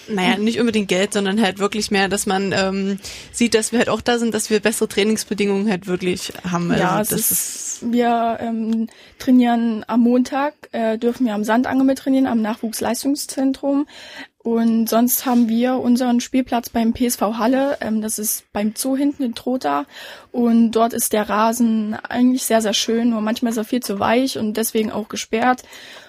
[0.09, 2.99] Naja, nicht unbedingt Geld, sondern halt wirklich mehr, dass man ähm,
[3.31, 6.73] sieht, dass wir halt auch da sind, dass wir bessere Trainingsbedingungen halt wirklich haben.
[6.77, 11.99] Ja, also das ist, wir ähm, trainieren am Montag, äh, dürfen wir am Sandange mit
[11.99, 13.87] trainieren, am Nachwuchsleistungszentrum.
[14.49, 17.77] Und sonst haben wir unseren Spielplatz beim PSV Halle.
[17.81, 19.85] Ähm, das ist beim Zoo hinten in Trotha.
[20.31, 23.11] Und dort ist der Rasen eigentlich sehr, sehr schön.
[23.11, 25.61] Nur manchmal ist er viel zu weich und deswegen auch gesperrt.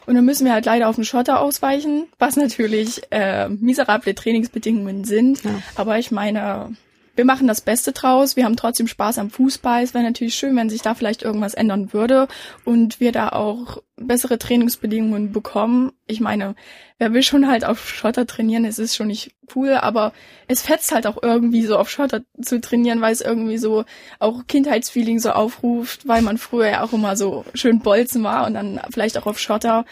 [0.06, 5.04] Und dann müssen wir halt leider auf den Schotter ausweichen, was natürlich äh, miserable Trainingsbedingungen
[5.04, 5.44] sind.
[5.44, 5.50] Ja.
[5.74, 6.74] Aber ich meine,
[7.20, 8.34] wir machen das Beste draus.
[8.34, 9.82] Wir haben trotzdem Spaß am Fußball.
[9.82, 12.28] Es wäre natürlich schön, wenn sich da vielleicht irgendwas ändern würde
[12.64, 15.92] und wir da auch bessere Trainingsbedingungen bekommen.
[16.06, 16.54] Ich meine,
[16.96, 18.64] wer will schon halt auf Schotter trainieren?
[18.64, 20.14] Es ist schon nicht cool, aber
[20.48, 23.84] es fetzt halt auch irgendwie so auf Schotter zu trainieren, weil es irgendwie so
[24.18, 28.54] auch Kindheitsfeeling so aufruft, weil man früher ja auch immer so schön bolzen war und
[28.54, 29.84] dann vielleicht auch auf Schotter.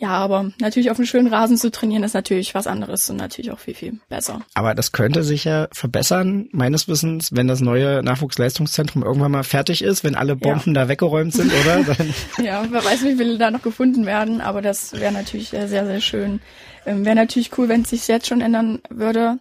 [0.00, 3.50] Ja, aber natürlich auf einem schönen Rasen zu trainieren ist natürlich was anderes und natürlich
[3.50, 4.40] auch viel, viel besser.
[4.54, 9.82] Aber das könnte sich ja verbessern, meines Wissens, wenn das neue Nachwuchsleistungszentrum irgendwann mal fertig
[9.82, 10.82] ist, wenn alle Bomben ja.
[10.84, 11.84] da weggeräumt sind, oder?
[12.42, 16.00] ja, wer weiß, wie viele da noch gefunden werden, aber das wäre natürlich sehr, sehr
[16.00, 16.40] schön.
[16.86, 19.38] Ähm, wäre natürlich cool, wenn es sich jetzt schon ändern würde.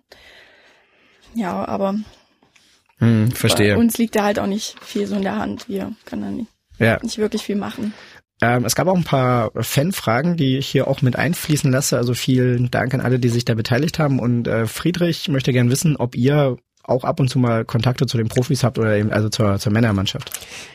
[1.35, 1.95] Ja, aber
[2.97, 3.77] hm, verstehe.
[3.77, 5.69] Uns liegt da halt auch nicht viel so in der Hand.
[5.69, 6.99] Wir können da nicht, ja.
[7.01, 7.93] nicht wirklich viel machen.
[8.41, 11.97] Ähm, es gab auch ein paar Fanfragen, die ich hier auch mit einfließen lasse.
[11.97, 14.19] Also vielen Dank an alle, die sich da beteiligt haben.
[14.19, 16.57] Und äh, Friedrich möchte gern wissen, ob ihr
[16.89, 19.71] auch ab und zu mal Kontakte zu den Profis habt oder eben also zur, zur
[19.71, 20.31] Männermannschaft?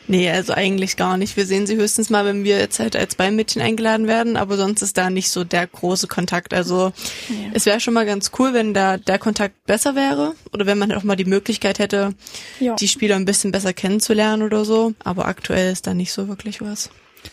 [0.07, 1.35] Nee, also eigentlich gar nicht.
[1.35, 4.81] Wir sehen sie höchstens mal, wenn wir jetzt halt als Beinmädchen eingeladen werden, aber sonst
[4.81, 6.53] ist da nicht so der große Kontakt.
[6.53, 6.93] Also
[7.29, 7.35] ja.
[7.53, 10.89] es wäre schon mal ganz cool, wenn da der Kontakt besser wäre oder wenn man
[10.89, 12.13] halt auch mal die Möglichkeit hätte,
[12.59, 12.75] ja.
[12.75, 14.93] die Spieler ein bisschen besser kennenzulernen oder so.
[15.03, 16.89] Aber aktuell ist da nicht so wirklich was.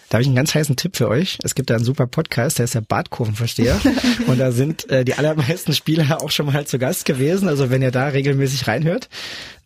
[0.09, 1.39] Da habe ich einen ganz heißen Tipp für euch.
[1.43, 3.81] Es gibt da einen super Podcast, der ist der Badkurvenversteher.
[4.27, 7.49] und da sind äh, die allermeisten Spieler auch schon mal zu Gast gewesen.
[7.49, 9.09] Also wenn ihr da regelmäßig reinhört,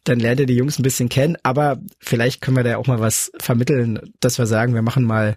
[0.05, 1.37] dann lernt ihr die Jungs ein bisschen kennen.
[1.43, 5.37] Aber vielleicht können wir da auch mal was vermitteln, dass wir sagen, wir machen mal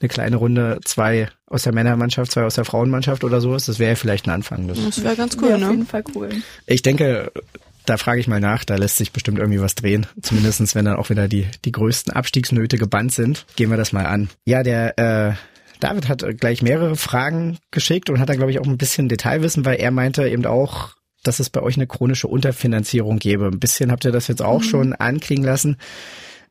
[0.00, 3.66] eine kleine Runde, zwei aus der Männermannschaft, zwei aus der Frauenmannschaft oder sowas.
[3.66, 4.68] Das wäre vielleicht ein Anfang.
[4.68, 5.66] Das, das wäre ganz cool, wär ne?
[5.66, 6.30] Auf jeden Fall cool.
[6.66, 7.32] Ich denke,
[7.88, 10.06] da frage ich mal nach, da lässt sich bestimmt irgendwie was drehen.
[10.20, 13.46] Zumindestens, wenn dann auch wieder die, die größten Abstiegsnöte gebannt sind.
[13.56, 14.28] Gehen wir das mal an.
[14.44, 15.32] Ja, der äh,
[15.80, 19.64] David hat gleich mehrere Fragen geschickt und hat da, glaube ich, auch ein bisschen Detailwissen,
[19.64, 23.46] weil er meinte eben auch, dass es bei euch eine chronische Unterfinanzierung gäbe.
[23.46, 24.66] Ein bisschen habt ihr das jetzt auch mhm.
[24.66, 25.76] schon ankriegen lassen.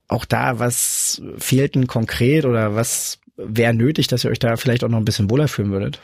[0.08, 4.84] Auch da, was fehlt denn konkret oder was wäre nötig, dass ihr euch da vielleicht
[4.84, 6.00] auch noch ein bisschen wohler fühlen würdet?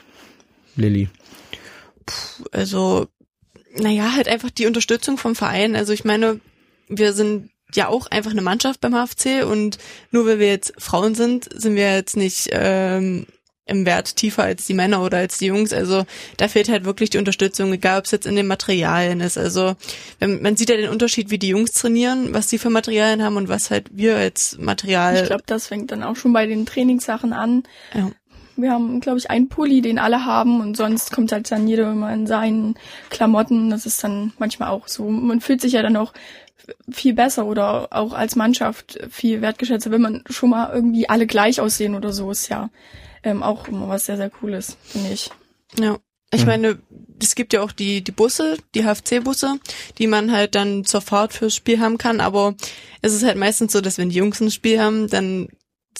[0.75, 1.09] Lilly.
[2.51, 3.07] Also
[3.75, 5.75] naja, halt einfach die Unterstützung vom Verein.
[5.75, 6.39] Also ich meine,
[6.87, 9.77] wir sind ja auch einfach eine Mannschaft beim HFC und
[10.11, 13.25] nur weil wir jetzt Frauen sind, sind wir jetzt nicht ähm,
[13.65, 15.71] im Wert tiefer als die Männer oder als die Jungs.
[15.71, 16.05] Also
[16.37, 19.37] da fehlt halt wirklich die Unterstützung, egal ob es jetzt in den Materialien ist.
[19.37, 19.75] Also
[20.19, 23.37] wenn, man sieht ja den Unterschied, wie die Jungs trainieren, was sie für Materialien haben
[23.37, 25.15] und was halt wir als Material.
[25.15, 27.63] Ich glaube, das fängt dann auch schon bei den Trainingssachen an.
[27.93, 28.11] Ja.
[28.55, 31.91] Wir haben, glaube ich, einen Pulli, den alle haben und sonst kommt halt dann jeder
[31.91, 32.75] immer in seinen
[33.09, 33.69] Klamotten.
[33.69, 35.09] Das ist dann manchmal auch so.
[35.09, 36.13] Man fühlt sich ja dann auch
[36.89, 41.59] viel besser oder auch als Mannschaft viel wertgeschätzter, wenn man schon mal irgendwie alle gleich
[41.59, 42.69] aussehen oder so, ist ja
[43.23, 45.29] ähm, auch immer was sehr, sehr Cooles, finde ich.
[45.77, 45.97] Ja.
[46.35, 46.79] Ich meine,
[47.21, 49.59] es gibt ja auch die, die Busse, die HFC-Busse,
[49.99, 52.55] die man halt dann zur Fahrt fürs Spiel haben kann, aber
[53.03, 55.49] es ist halt meistens so, dass wenn die Jungs ein Spiel haben, dann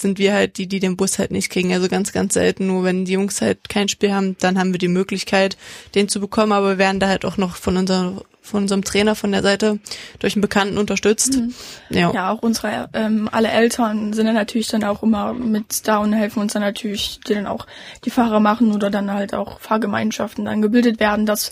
[0.03, 1.73] sind wir halt die, die den Bus halt nicht kriegen.
[1.73, 2.67] Also ganz, ganz selten.
[2.67, 5.57] Nur wenn die Jungs halt kein Spiel haben, dann haben wir die Möglichkeit,
[5.95, 6.51] den zu bekommen.
[6.51, 9.79] Aber wir werden da halt auch noch von unserer von unserem Trainer von der Seite
[10.19, 11.35] durch einen Bekannten unterstützt.
[11.35, 11.53] Mhm.
[11.89, 12.11] Ja.
[12.13, 16.11] ja, auch unsere ähm, alle Eltern sind dann natürlich dann auch immer mit da und
[16.11, 17.65] helfen uns dann natürlich, die dann auch
[18.03, 21.51] die Fahrer machen oder dann halt auch Fahrgemeinschaften dann gebildet werden, dass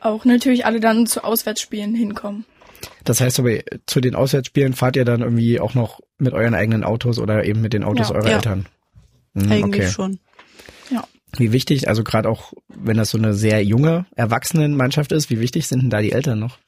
[0.00, 2.44] auch natürlich alle dann zu Auswärtsspielen hinkommen.
[3.04, 6.84] Das heißt aber, zu den Auswärtsspielen fahrt ihr dann irgendwie auch noch mit euren eigenen
[6.84, 8.36] Autos oder eben mit den Autos ja, eurer ja.
[8.36, 8.66] Eltern?
[9.34, 9.92] Hm, Eigentlich okay.
[9.92, 10.18] schon.
[10.90, 11.04] Ja.
[11.36, 15.66] Wie wichtig, also gerade auch, wenn das so eine sehr junge Erwachsenenmannschaft ist, wie wichtig
[15.66, 16.58] sind denn da die Eltern noch?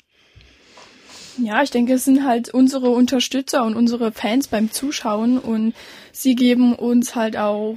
[1.37, 5.74] Ja, ich denke, es sind halt unsere Unterstützer und unsere Fans beim Zuschauen und
[6.12, 7.77] sie geben uns halt auch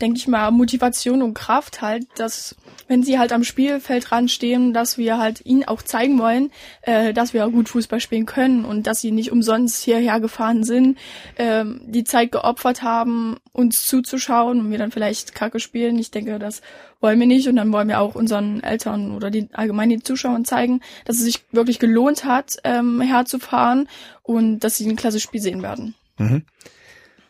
[0.00, 2.56] denke ich mal, Motivation und Kraft halt, dass
[2.88, 6.50] wenn sie halt am Spielfeldrand stehen, dass wir halt ihnen auch zeigen wollen,
[6.82, 10.98] äh, dass wir gut Fußball spielen können und dass sie nicht umsonst hierher gefahren sind,
[11.36, 15.98] äh, die Zeit geopfert haben, uns zuzuschauen und wir dann vielleicht Kacke spielen.
[15.98, 16.62] Ich denke, das
[17.00, 20.44] wollen wir nicht und dann wollen wir auch unseren Eltern oder die allgemein den Zuschauern
[20.44, 23.88] zeigen, dass es sich wirklich gelohnt hat, ähm, herzufahren
[24.22, 25.94] und dass sie ein klasse Spiel sehen werden.
[26.18, 26.44] Mhm.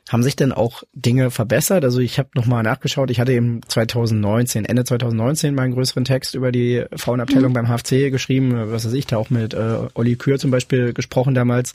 [0.09, 1.85] Haben sich denn auch Dinge verbessert?
[1.85, 6.37] Also ich habe nochmal nachgeschaut, ich hatte eben 2019, Ende 2019 mal einen größeren Text
[6.37, 7.55] über die Frauenabteilung mhm.
[7.55, 11.35] beim HFC geschrieben, was weiß ich, da auch mit äh, Olli Kür zum Beispiel gesprochen
[11.35, 11.73] damals,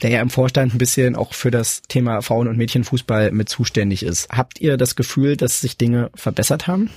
[0.00, 4.04] der ja im Vorstand ein bisschen auch für das Thema Frauen- und Mädchenfußball mit zuständig
[4.04, 4.28] ist.
[4.30, 6.88] Habt ihr das Gefühl, dass sich Dinge verbessert haben?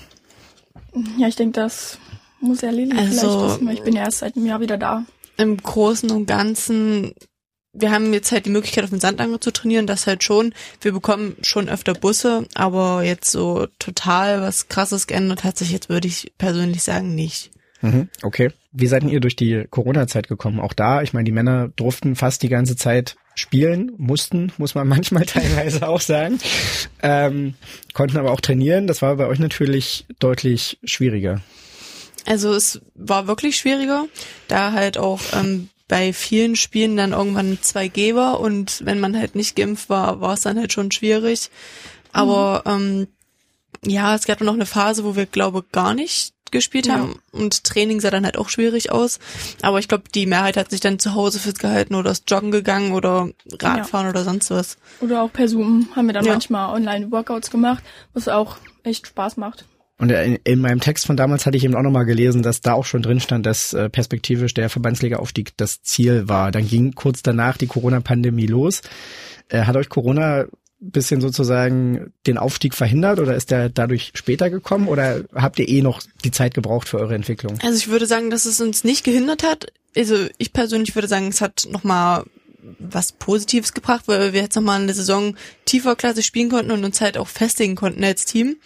[1.17, 1.97] Ja, ich denke, das
[2.39, 4.77] muss ja Lili also, vielleicht wissen, weil ich bin ja erst seit einem Jahr wieder
[4.77, 5.03] da.
[5.37, 7.13] Im Großen und Ganzen
[7.75, 10.53] wir haben jetzt halt die Möglichkeit, auf dem Sandanger zu trainieren, das halt schon.
[10.81, 15.89] Wir bekommen schon öfter Busse, aber jetzt so total was krasses geändert hat sich jetzt,
[15.89, 17.51] würde ich persönlich sagen, nicht.
[17.81, 18.51] Mhm, okay.
[18.71, 20.59] Wie seid ihr durch die Corona-Zeit gekommen?
[20.59, 24.87] Auch da, ich meine, die Männer durften fast die ganze Zeit spielen, mussten, muss man
[24.87, 26.39] manchmal teilweise auch sagen,
[27.03, 27.55] ähm,
[27.93, 28.87] konnten aber auch trainieren.
[28.87, 31.41] Das war bei euch natürlich deutlich schwieriger.
[32.25, 34.07] Also es war wirklich schwieriger,
[34.47, 39.35] da halt auch ähm, bei vielen Spielen dann irgendwann 2G war und wenn man halt
[39.35, 41.49] nicht geimpft war, war es dann halt schon schwierig.
[42.11, 43.07] Aber mhm.
[43.83, 47.39] ähm, ja, es gab noch eine Phase, wo wir glaube gar nicht gespielt haben ja.
[47.39, 49.19] und Training sah dann halt auch schwierig aus.
[49.61, 52.51] Aber ich glaube, die Mehrheit hat sich dann zu Hause fit gehalten oder ist joggen
[52.51, 54.11] gegangen oder Radfahren ja.
[54.11, 54.77] oder sonst was.
[55.01, 56.31] Oder auch per Zoom haben wir dann ja.
[56.31, 59.65] manchmal Online-Workouts gemacht, was auch echt Spaß macht.
[59.97, 62.73] Und in, in, meinem Text von damals hatte ich eben auch nochmal gelesen, dass da
[62.73, 66.51] auch schon drin stand, dass äh, perspektivisch der Verbandsliga-Aufstieg das Ziel war.
[66.51, 68.81] Dann ging kurz danach die Corona-Pandemie los.
[69.47, 70.47] Äh, hat euch Corona
[70.79, 75.81] bisschen sozusagen den Aufstieg verhindert oder ist der dadurch später gekommen oder habt ihr eh
[75.81, 77.57] noch die Zeit gebraucht für eure Entwicklung?
[77.63, 79.71] Also ich würde sagen, dass es uns nicht gehindert hat.
[79.95, 82.25] Also ich persönlich würde sagen, es hat nochmal
[82.79, 87.01] was Positives gebracht, weil wir jetzt nochmal eine Saison tiefer Klasse spielen konnten und uns
[87.01, 88.57] halt auch festigen konnten als Team.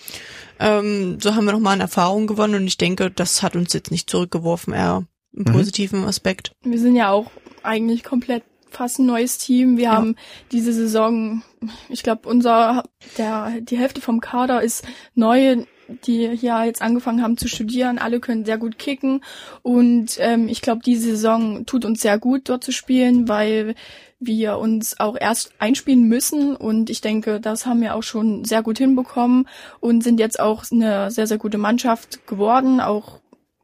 [0.59, 3.91] Ähm, so haben wir nochmal eine Erfahrung gewonnen und ich denke, das hat uns jetzt
[3.91, 5.53] nicht zurückgeworfen, eher im mhm.
[5.53, 6.51] positiven Aspekt.
[6.63, 7.31] Wir sind ja auch
[7.63, 9.77] eigentlich komplett fast ein neues Team.
[9.77, 9.91] Wir ja.
[9.93, 10.15] haben
[10.51, 11.43] diese Saison,
[11.87, 12.83] ich glaube, unser
[13.17, 14.85] der die Hälfte vom Kader ist
[15.15, 15.63] neu,
[16.05, 17.97] die hier jetzt angefangen haben zu studieren.
[17.97, 19.23] Alle können sehr gut kicken
[19.61, 23.75] und ähm, ich glaube, diese Saison tut uns sehr gut, dort zu spielen, weil
[24.19, 28.61] wir uns auch erst einspielen müssen und ich denke, das haben wir auch schon sehr
[28.61, 29.47] gut hinbekommen
[29.79, 33.19] und sind jetzt auch eine sehr, sehr gute Mannschaft geworden, auch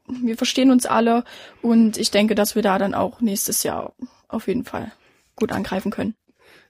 [0.08, 1.24] wir verstehen uns alle
[1.62, 3.94] und ich denke, dass wir da dann auch nächstes Jahr
[4.28, 4.92] auf jeden Fall
[5.36, 6.16] gut angreifen können.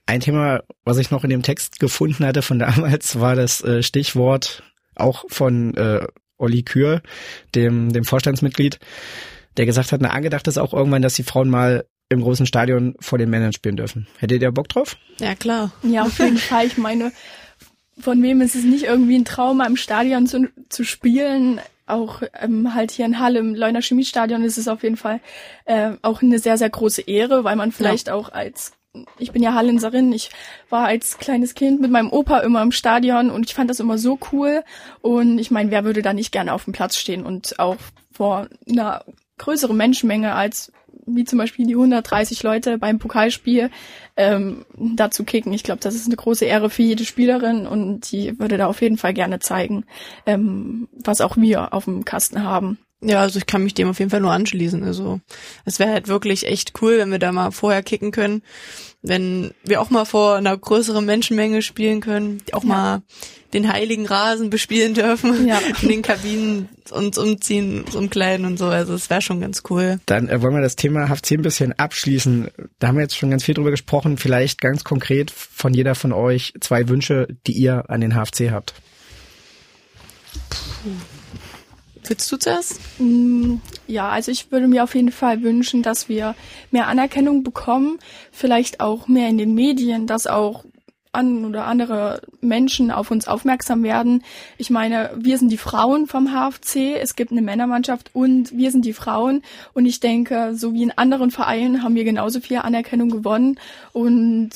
[0.06, 3.82] Ein Thema, was ich noch in dem Text gefunden hatte von damals, war das äh,
[3.82, 4.62] Stichwort
[4.96, 6.06] auch von äh,
[6.38, 7.02] Olli Kür,
[7.54, 8.78] dem, dem Vorstandsmitglied,
[9.56, 12.94] der gesagt hat, na angedacht ist auch irgendwann, dass die Frauen mal im großen Stadion
[13.00, 14.06] vor den Männern spielen dürfen.
[14.18, 14.96] Hättet ihr Bock drauf?
[15.18, 15.72] Ja, klar.
[15.82, 16.66] Ja, auf jeden Fall.
[16.66, 17.12] Ich meine,
[17.98, 21.60] von wem ist es nicht irgendwie ein Traum, im Stadion zu, zu spielen?
[21.86, 25.20] auch ähm, halt hier in Halle im Leuner Chemiestadion ist es auf jeden Fall
[25.64, 28.14] äh, auch eine sehr, sehr große Ehre, weil man vielleicht ja.
[28.14, 28.72] auch als
[29.18, 30.30] ich bin ja Hallenserin, ich
[30.70, 33.98] war als kleines Kind mit meinem Opa immer im Stadion und ich fand das immer
[33.98, 34.62] so cool.
[35.02, 37.76] Und ich meine, wer würde da nicht gerne auf dem Platz stehen und auch
[38.12, 39.04] vor einer
[39.38, 40.72] größeren Menschenmenge als
[41.06, 43.70] wie zum Beispiel die 130 Leute beim Pokalspiel
[44.16, 45.52] ähm, dazu kicken.
[45.52, 48.82] Ich glaube, das ist eine große Ehre für jede Spielerin und die würde da auf
[48.82, 49.84] jeden Fall gerne zeigen,
[50.26, 52.78] ähm, was auch wir auf dem Kasten haben.
[53.02, 54.82] Ja, also ich kann mich dem auf jeden Fall nur anschließen.
[54.82, 55.20] Also
[55.64, 58.42] es wäre halt wirklich echt cool, wenn wir da mal vorher kicken können
[59.08, 62.68] wenn wir auch mal vor einer größeren Menschenmenge spielen können, auch ja.
[62.68, 63.02] mal
[63.52, 65.60] den heiligen Rasen bespielen dürfen, ja.
[65.82, 68.66] in den Kabinen uns umziehen, uns umkleiden und so.
[68.66, 70.00] Also es wäre schon ganz cool.
[70.06, 72.48] Dann äh, wollen wir das Thema HFC ein bisschen abschließen.
[72.78, 74.18] Da haben wir jetzt schon ganz viel drüber gesprochen.
[74.18, 78.74] Vielleicht ganz konkret von jeder von euch zwei Wünsche, die ihr an den HFC habt.
[80.50, 81.15] Puh.
[82.08, 82.80] Willst du zuerst?
[82.98, 86.34] Mm, ja, also ich würde mir auf jeden Fall wünschen, dass wir
[86.70, 87.98] mehr Anerkennung bekommen,
[88.32, 90.64] vielleicht auch mehr in den Medien, dass auch
[91.12, 94.22] an oder andere Menschen auf uns aufmerksam werden.
[94.58, 98.84] Ich meine, wir sind die Frauen vom HFC, es gibt eine Männermannschaft und wir sind
[98.84, 99.42] die Frauen
[99.72, 103.58] und ich denke, so wie in anderen Vereinen haben wir genauso viel Anerkennung gewonnen
[103.92, 104.50] und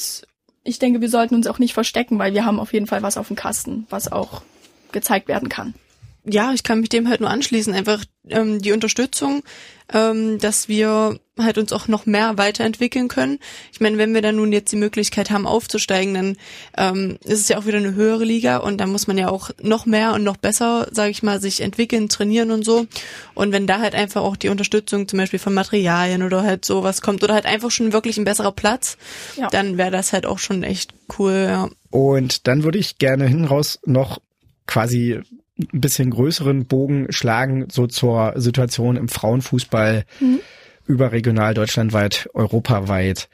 [0.63, 3.17] ich denke, wir sollten uns auch nicht verstecken, weil wir haben auf jeden Fall was
[3.17, 4.43] auf dem Kasten, was auch
[4.93, 5.75] gezeigt werden kann
[6.25, 7.73] ja, ich kann mich dem halt nur anschließen.
[7.73, 9.43] Einfach ähm, die Unterstützung,
[9.93, 13.39] ähm, dass wir halt uns auch noch mehr weiterentwickeln können.
[13.73, 16.37] Ich meine, wenn wir dann nun jetzt die Möglichkeit haben, aufzusteigen, dann
[16.77, 19.51] ähm, ist es ja auch wieder eine höhere Liga und da muss man ja auch
[19.63, 22.87] noch mehr und noch besser, sage ich mal, sich entwickeln, trainieren und so.
[23.35, 27.01] Und wenn da halt einfach auch die Unterstützung zum Beispiel von Materialien oder halt sowas
[27.01, 28.99] kommt oder halt einfach schon wirklich ein besserer Platz,
[29.37, 29.49] ja.
[29.49, 31.47] dann wäre das halt auch schon echt cool.
[31.49, 31.71] Ja.
[31.91, 34.21] Und dann würde ich gerne hinten raus noch
[34.67, 35.21] quasi
[35.73, 40.41] ein bisschen größeren Bogen schlagen, so zur Situation im Frauenfußball mhm.
[40.87, 43.29] überregional, deutschlandweit, europaweit.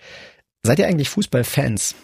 [0.63, 1.95] Seid ihr eigentlich Fußballfans?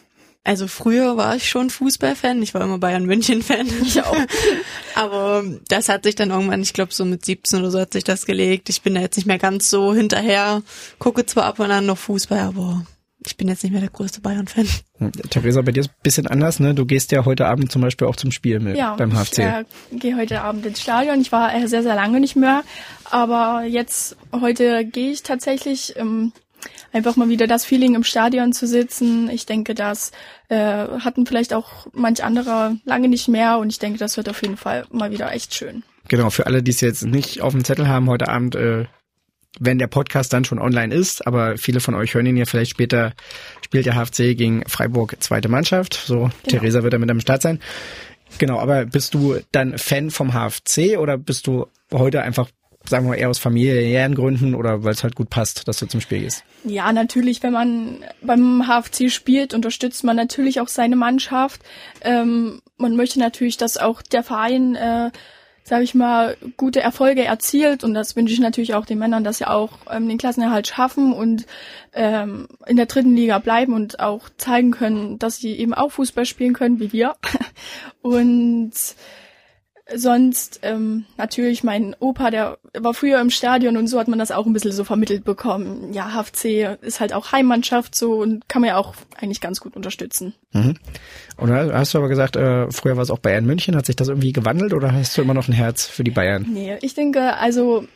[0.44, 3.68] Also früher war ich schon Fußballfan, ich war immer Bayern München Fan.
[3.82, 4.16] Ich auch.
[4.96, 8.02] aber das hat sich dann irgendwann, ich glaube so mit 17 oder so hat sich
[8.02, 8.68] das gelegt.
[8.68, 10.62] Ich bin da jetzt nicht mehr ganz so hinterher,
[10.98, 12.84] gucke zwar ab und an noch Fußball, aber
[13.26, 14.68] ich bin jetzt nicht mehr der größte Bayern-Fan.
[14.98, 16.74] Hm, Theresa, bei dir ist ein bisschen anders, ne?
[16.74, 19.38] Du gehst ja heute Abend zum Beispiel auch zum Spiel mit ja, beim HFC.
[19.38, 21.20] Ja, ich äh, gehe heute Abend ins Stadion.
[21.20, 22.62] Ich war äh, sehr, sehr lange nicht mehr.
[23.10, 26.32] Aber jetzt, heute gehe ich tatsächlich ähm,
[26.92, 29.30] einfach mal wieder das Feeling im Stadion zu sitzen.
[29.30, 30.12] Ich denke, das
[30.48, 34.42] äh, hatten vielleicht auch manch andere lange nicht mehr und ich denke, das wird auf
[34.42, 35.82] jeden Fall mal wieder echt schön.
[36.08, 38.86] Genau, für alle, die es jetzt nicht auf dem Zettel haben, heute Abend äh,
[39.64, 42.72] wenn der Podcast dann schon online ist, aber viele von euch hören ihn ja vielleicht
[42.72, 43.12] später,
[43.64, 45.94] spielt der HFC gegen Freiburg zweite Mannschaft.
[45.94, 46.32] So, genau.
[46.48, 47.60] Theresa wird da mit am Start sein.
[48.38, 52.48] Genau, aber bist du dann Fan vom HFC oder bist du heute einfach
[52.88, 56.00] sagen wir eher aus familiären Gründen oder weil es halt gut passt, dass du zum
[56.00, 56.42] Spiel gehst?
[56.64, 61.60] Ja, natürlich, wenn man beim HFC spielt, unterstützt man natürlich auch seine Mannschaft.
[62.00, 65.10] Ähm, man möchte natürlich, dass auch der Verein, äh,
[65.64, 69.38] sage ich mal, gute Erfolge erzielt und das wünsche ich natürlich auch den Männern, dass
[69.38, 71.46] sie auch ähm, den Klassenerhalt schaffen und
[71.92, 76.26] ähm, in der dritten Liga bleiben und auch zeigen können, dass sie eben auch Fußball
[76.26, 77.14] spielen können, wie wir.
[78.02, 78.72] und
[79.94, 84.30] sonst ähm, natürlich mein Opa, der war früher im Stadion und so hat man das
[84.30, 85.92] auch ein bisschen so vermittelt bekommen.
[85.92, 89.76] Ja, HFC ist halt auch Heimmannschaft so und kann man ja auch eigentlich ganz gut
[89.76, 90.34] unterstützen.
[90.52, 90.76] Mhm.
[91.36, 93.76] Und hast du aber gesagt, äh, früher war es auch Bayern München.
[93.76, 96.46] Hat sich das irgendwie gewandelt oder hast du immer noch ein Herz für die Bayern?
[96.48, 97.86] Nee, ich denke, also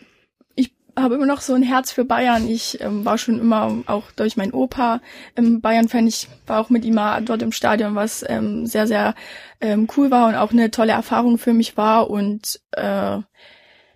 [0.96, 2.48] habe immer noch so ein Herz für Bayern.
[2.48, 5.00] Ich ähm, war schon immer auch durch meinen Opa
[5.34, 6.06] im Bayern-Fan.
[6.06, 9.14] Ich war auch mit ihm mal dort im Stadion, was ähm, sehr, sehr
[9.60, 12.08] ähm, cool war und auch eine tolle Erfahrung für mich war.
[12.08, 13.18] Und äh,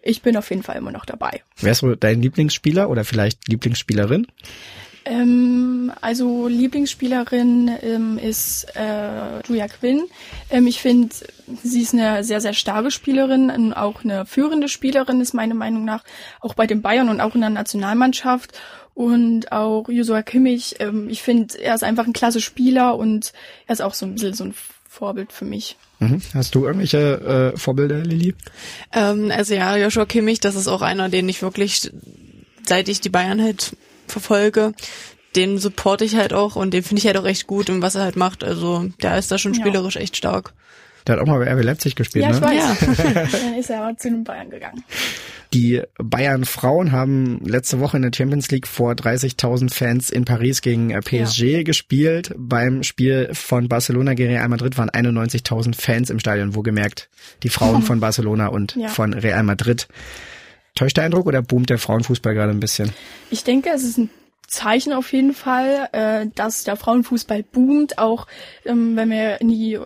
[0.03, 1.43] ich bin auf jeden Fall immer noch dabei.
[1.57, 4.27] Wer ist dein Lieblingsspieler oder vielleicht Lieblingsspielerin?
[5.05, 10.05] Ähm, also Lieblingsspielerin ähm, ist äh, Julia Quinn.
[10.51, 11.15] Ähm, ich finde,
[11.63, 15.85] sie ist eine sehr, sehr starke Spielerin und auch eine führende Spielerin ist meiner Meinung
[15.85, 16.05] nach
[16.41, 18.53] auch bei den Bayern und auch in der Nationalmannschaft.
[18.95, 23.33] Und auch Joshua Kimmich, ähm, ich finde, er ist einfach ein klasse Spieler und
[23.67, 24.55] er ist auch so ein bisschen so ein
[24.87, 25.77] Vorbild für mich.
[26.01, 26.21] Mhm.
[26.35, 28.35] Hast du irgendwelche äh, Vorbilder, Lilly?
[28.93, 31.91] Ähm, also ja, Joshua Kimmich, das ist auch einer, den ich wirklich,
[32.67, 33.77] seit ich die Bayern halt
[34.11, 34.73] verfolge,
[35.37, 37.95] den supporte ich halt auch und den finde ich halt auch echt gut und was
[37.95, 38.45] er halt macht.
[38.45, 40.03] Also der ist da schon spielerisch ja.
[40.03, 40.53] echt stark.
[41.07, 42.37] Der hat auch mal bei RB Leipzig gespielt, ja, ne?
[42.37, 42.81] Ich weiß.
[42.81, 43.25] Ja.
[43.43, 44.85] Dann ist er aber zu den Bayern gegangen.
[45.53, 50.63] Die Bayern Frauen haben letzte Woche in der Champions League vor 30.000 Fans in Paris
[50.63, 51.63] gegen äh, PSG ja.
[51.63, 52.33] gespielt.
[52.37, 57.09] Beim Spiel von Barcelona gegen Real Madrid waren 91.000 Fans im Stadion, wo gemerkt
[57.43, 58.89] die Frauen von Barcelona und ja.
[58.89, 59.89] von Real Madrid.
[60.75, 62.93] Täuscht der Eindruck oder boomt der Frauenfußball gerade ein bisschen?
[63.31, 64.11] Ich denke, es ist ein
[64.47, 68.27] Zeichen auf jeden Fall, äh, dass der Frauenfußball boomt, auch
[68.65, 69.79] ähm, wenn wir in die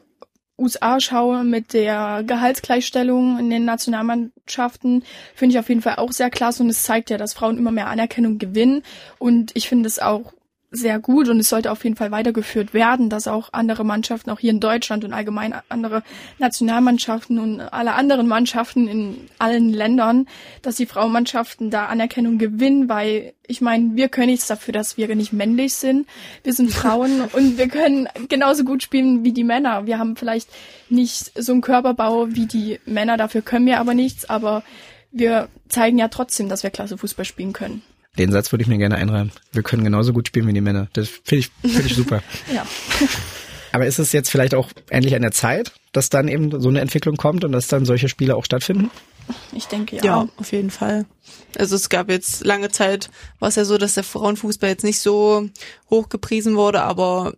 [0.57, 6.31] USA schauen mit der Gehaltsgleichstellung in den Nationalmannschaften, finde ich auf jeden Fall auch sehr
[6.31, 6.63] klasse.
[6.63, 8.83] Und es zeigt ja, dass Frauen immer mehr Anerkennung gewinnen.
[9.19, 10.33] Und ich finde es auch
[10.75, 14.41] sehr gut und es sollte auf jeden Fall weitergeführt werden, dass auch andere Mannschaften, auch
[14.41, 16.03] hier in Deutschland und allgemein andere
[16.39, 20.27] Nationalmannschaften und alle anderen Mannschaften in allen Ländern,
[20.63, 25.15] dass die Frauenmannschaften da Anerkennung gewinnen, weil ich meine, wir können nichts dafür, dass wir
[25.15, 26.07] nicht männlich sind.
[26.43, 29.87] Wir sind Frauen und wir können genauso gut spielen wie die Männer.
[29.87, 30.49] Wir haben vielleicht
[30.89, 34.65] nicht so einen Körperbau wie die Männer, dafür können wir aber nichts, aber
[35.13, 37.83] wir zeigen ja trotzdem, dass wir klasse Fußball spielen können.
[38.19, 39.33] Den Satz würde ich mir gerne einreihen.
[39.53, 40.89] Wir können genauso gut spielen wie die Männer.
[40.93, 42.23] Das finde ich, finde ich super.
[42.55, 42.65] ja.
[43.73, 46.81] Aber ist es jetzt vielleicht auch endlich an der Zeit, dass dann eben so eine
[46.81, 48.91] Entwicklung kommt und dass dann solche Spiele auch stattfinden?
[49.53, 50.05] Ich denke ja.
[50.05, 51.07] Ja, auf jeden Fall.
[51.59, 55.01] Also es gab jetzt lange Zeit, war es ja so, dass der Frauenfußball jetzt nicht
[55.01, 55.49] so
[55.91, 57.35] hoch gepriesen wurde, aber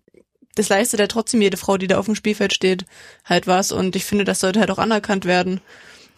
[0.56, 2.84] das leistet ja trotzdem jede Frau, die da auf dem Spielfeld steht,
[3.24, 3.72] halt was.
[3.72, 5.60] Und ich finde, das sollte halt auch anerkannt werden.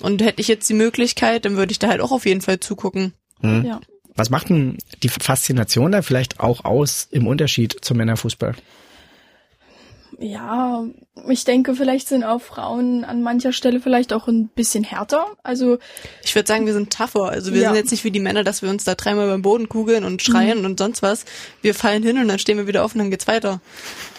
[0.00, 2.60] Und hätte ich jetzt die Möglichkeit, dann würde ich da halt auch auf jeden Fall
[2.60, 3.14] zugucken.
[3.40, 3.64] Hm.
[3.64, 3.80] Ja.
[4.18, 8.54] Was macht denn die Faszination da vielleicht auch aus im Unterschied zum Männerfußball?
[10.20, 10.84] Ja,
[11.28, 15.26] ich denke, vielleicht sind auch Frauen an mancher Stelle vielleicht auch ein bisschen härter.
[15.44, 15.78] Also
[16.24, 17.28] ich würde sagen, wir sind tougher.
[17.28, 17.68] Also wir ja.
[17.68, 20.20] sind jetzt nicht wie die Männer, dass wir uns da dreimal beim Boden kugeln und
[20.20, 20.64] schreien mhm.
[20.64, 21.24] und sonst was.
[21.62, 23.60] Wir fallen hin und dann stehen wir wieder auf und dann geht's weiter.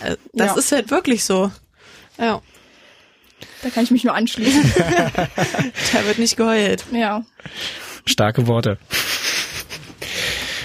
[0.01, 0.57] Äh, das ja.
[0.57, 1.51] ist halt wirklich so.
[2.17, 2.41] Ja.
[3.63, 4.71] Da kann ich mich nur anschließen.
[4.77, 6.85] da wird nicht geheult.
[6.93, 7.25] Ja.
[8.05, 8.77] Starke Worte.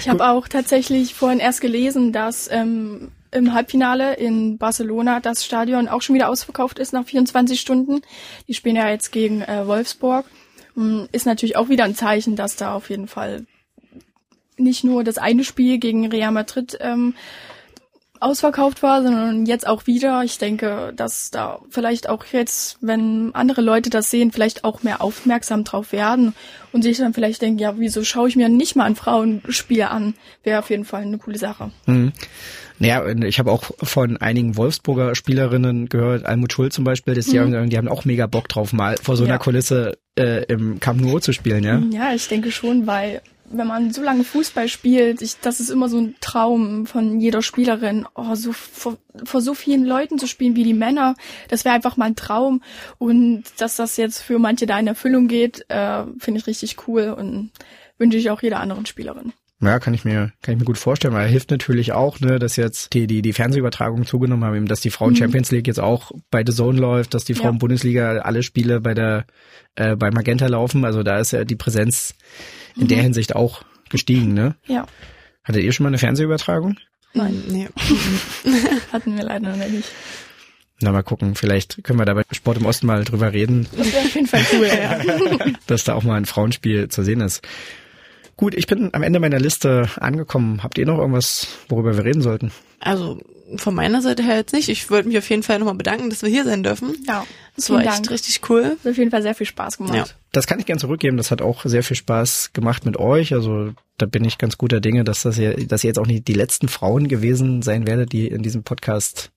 [0.05, 5.87] Ich habe auch tatsächlich vorhin erst gelesen, dass ähm, im Halbfinale in Barcelona das Stadion
[5.87, 8.03] auch schon wieder ausverkauft ist nach 24 Stunden.
[8.47, 10.27] Die spielen ja jetzt gegen äh, Wolfsburg.
[10.75, 13.47] Hm, ist natürlich auch wieder ein Zeichen, dass da auf jeden Fall
[14.57, 17.15] nicht nur das eine Spiel gegen Real Madrid ähm,
[18.19, 20.23] ausverkauft war, sondern jetzt auch wieder.
[20.23, 25.01] Ich denke, dass da vielleicht auch jetzt, wenn andere Leute das sehen, vielleicht auch mehr
[25.01, 26.33] aufmerksam drauf werden
[26.71, 30.13] und sich dann vielleicht denken, ja, wieso schaue ich mir nicht mal ein Frauenspiel an?
[30.43, 31.71] Wäre auf jeden Fall eine coole Sache.
[31.85, 32.11] Mhm.
[32.77, 37.39] Naja, ich habe auch von einigen Wolfsburger Spielerinnen gehört, Almut Schul zum Beispiel, dass die,
[37.39, 37.55] mhm.
[37.55, 39.39] haben, die haben auch mega Bock drauf, mal vor so einer ja.
[39.39, 41.81] Kulisse äh, im Camp Nou zu spielen, ja?
[41.91, 43.21] Ja, ich denke schon, weil
[43.57, 47.41] wenn man so lange Fußball spielt, ich, das ist immer so ein Traum von jeder
[47.41, 51.15] Spielerin, oh, so vor, vor so vielen Leuten zu spielen wie die Männer,
[51.49, 52.61] das wäre einfach mal ein Traum.
[52.97, 57.15] Und dass das jetzt für manche da in Erfüllung geht, äh, finde ich richtig cool
[57.17, 57.51] und
[57.97, 59.33] wünsche ich auch jeder anderen Spielerin.
[59.61, 62.57] Ja, kann ich mir, kann ich mir gut vorstellen, weil hilft natürlich auch, ne, dass
[62.57, 66.11] jetzt die, die, die Fernsehübertragung zugenommen haben, eben, dass die Frauen Champions League jetzt auch
[66.29, 67.59] bei The Zone läuft, dass die Frauen Ja.
[67.59, 69.25] Bundesliga alle Spiele bei der,
[69.75, 70.83] äh, bei Magenta laufen.
[70.83, 72.15] Also da ist ja die Präsenz
[72.77, 74.55] in der Hinsicht auch gestiegen, ne?
[74.67, 74.85] Ja,
[75.45, 76.77] Hattet ihr schon mal eine Fernsehübertragung?
[77.13, 77.43] Nein.
[77.47, 77.69] Nee.
[78.91, 79.87] hatten wir leider noch nicht.
[80.81, 83.93] Na, mal gucken, vielleicht können wir da bei Sport im Osten mal drüber reden, Das
[83.93, 84.99] wäre auf jeden Fall cool, ja.
[85.67, 87.47] dass da auch mal ein Frauenspiel zu sehen ist.
[88.35, 90.61] Gut, ich bin am Ende meiner Liste angekommen.
[90.63, 92.51] Habt ihr noch irgendwas, worüber wir reden sollten?
[92.81, 93.21] Also
[93.55, 94.67] von meiner Seite her jetzt nicht.
[94.67, 96.97] Ich wollte mich auf jeden Fall nochmal bedanken, dass wir hier sein dürfen.
[97.07, 98.11] Ja, Das war vielen echt Dank.
[98.11, 98.65] richtig cool.
[98.65, 99.95] Hat auf jeden Fall sehr viel Spaß gemacht.
[99.95, 100.05] Ja.
[100.31, 101.17] Das kann ich gern zurückgeben.
[101.17, 103.33] Das hat auch sehr viel Spaß gemacht mit euch.
[103.33, 106.27] Also da bin ich ganz guter Dinge, dass das ja, dass ihr jetzt auch nicht
[106.27, 109.31] die letzten Frauen gewesen sein werdet, die in diesem Podcast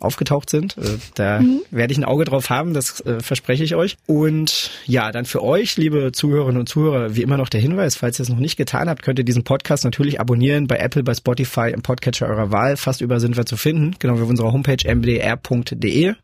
[0.00, 0.76] aufgetaucht sind.
[0.78, 3.96] Äh, Da werde ich ein Auge drauf haben, das äh, verspreche ich euch.
[4.06, 8.18] Und ja, dann für euch, liebe Zuhörerinnen und Zuhörer, wie immer noch der Hinweis, falls
[8.18, 11.14] ihr es noch nicht getan habt, könnt ihr diesen Podcast natürlich abonnieren bei Apple, bei
[11.14, 12.76] Spotify, im Podcatcher eurer Wahl.
[12.76, 16.14] Fast überall sind wir zu finden, genau wie auf unserer Homepage mdr.de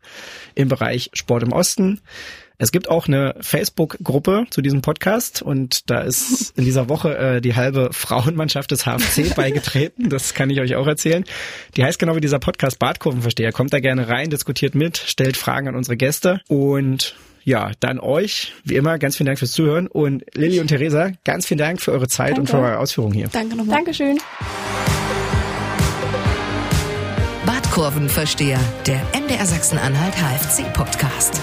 [0.55, 2.01] im Bereich Sport im Osten.
[2.57, 7.41] Es gibt auch eine Facebook-Gruppe zu diesem Podcast und da ist in dieser Woche äh,
[7.41, 10.09] die halbe Frauenmannschaft des HFC beigetreten.
[10.09, 11.25] Das kann ich euch auch erzählen.
[11.75, 13.51] Die heißt genau wie dieser Podcast Bartkurvenversteher.
[13.51, 18.53] Kommt da gerne rein, diskutiert mit, stellt Fragen an unsere Gäste und ja, dann euch,
[18.63, 21.91] wie immer, ganz vielen Dank fürs Zuhören und Lilly und Theresa, ganz vielen Dank für
[21.91, 22.51] eure Zeit und Danke.
[22.51, 23.27] für eure Ausführungen hier.
[23.31, 23.75] Danke nochmal.
[23.75, 24.17] Dankeschön.
[27.45, 31.39] Badkurvenversteher, der MDR Sachsen-Anhalt HFC Podcast.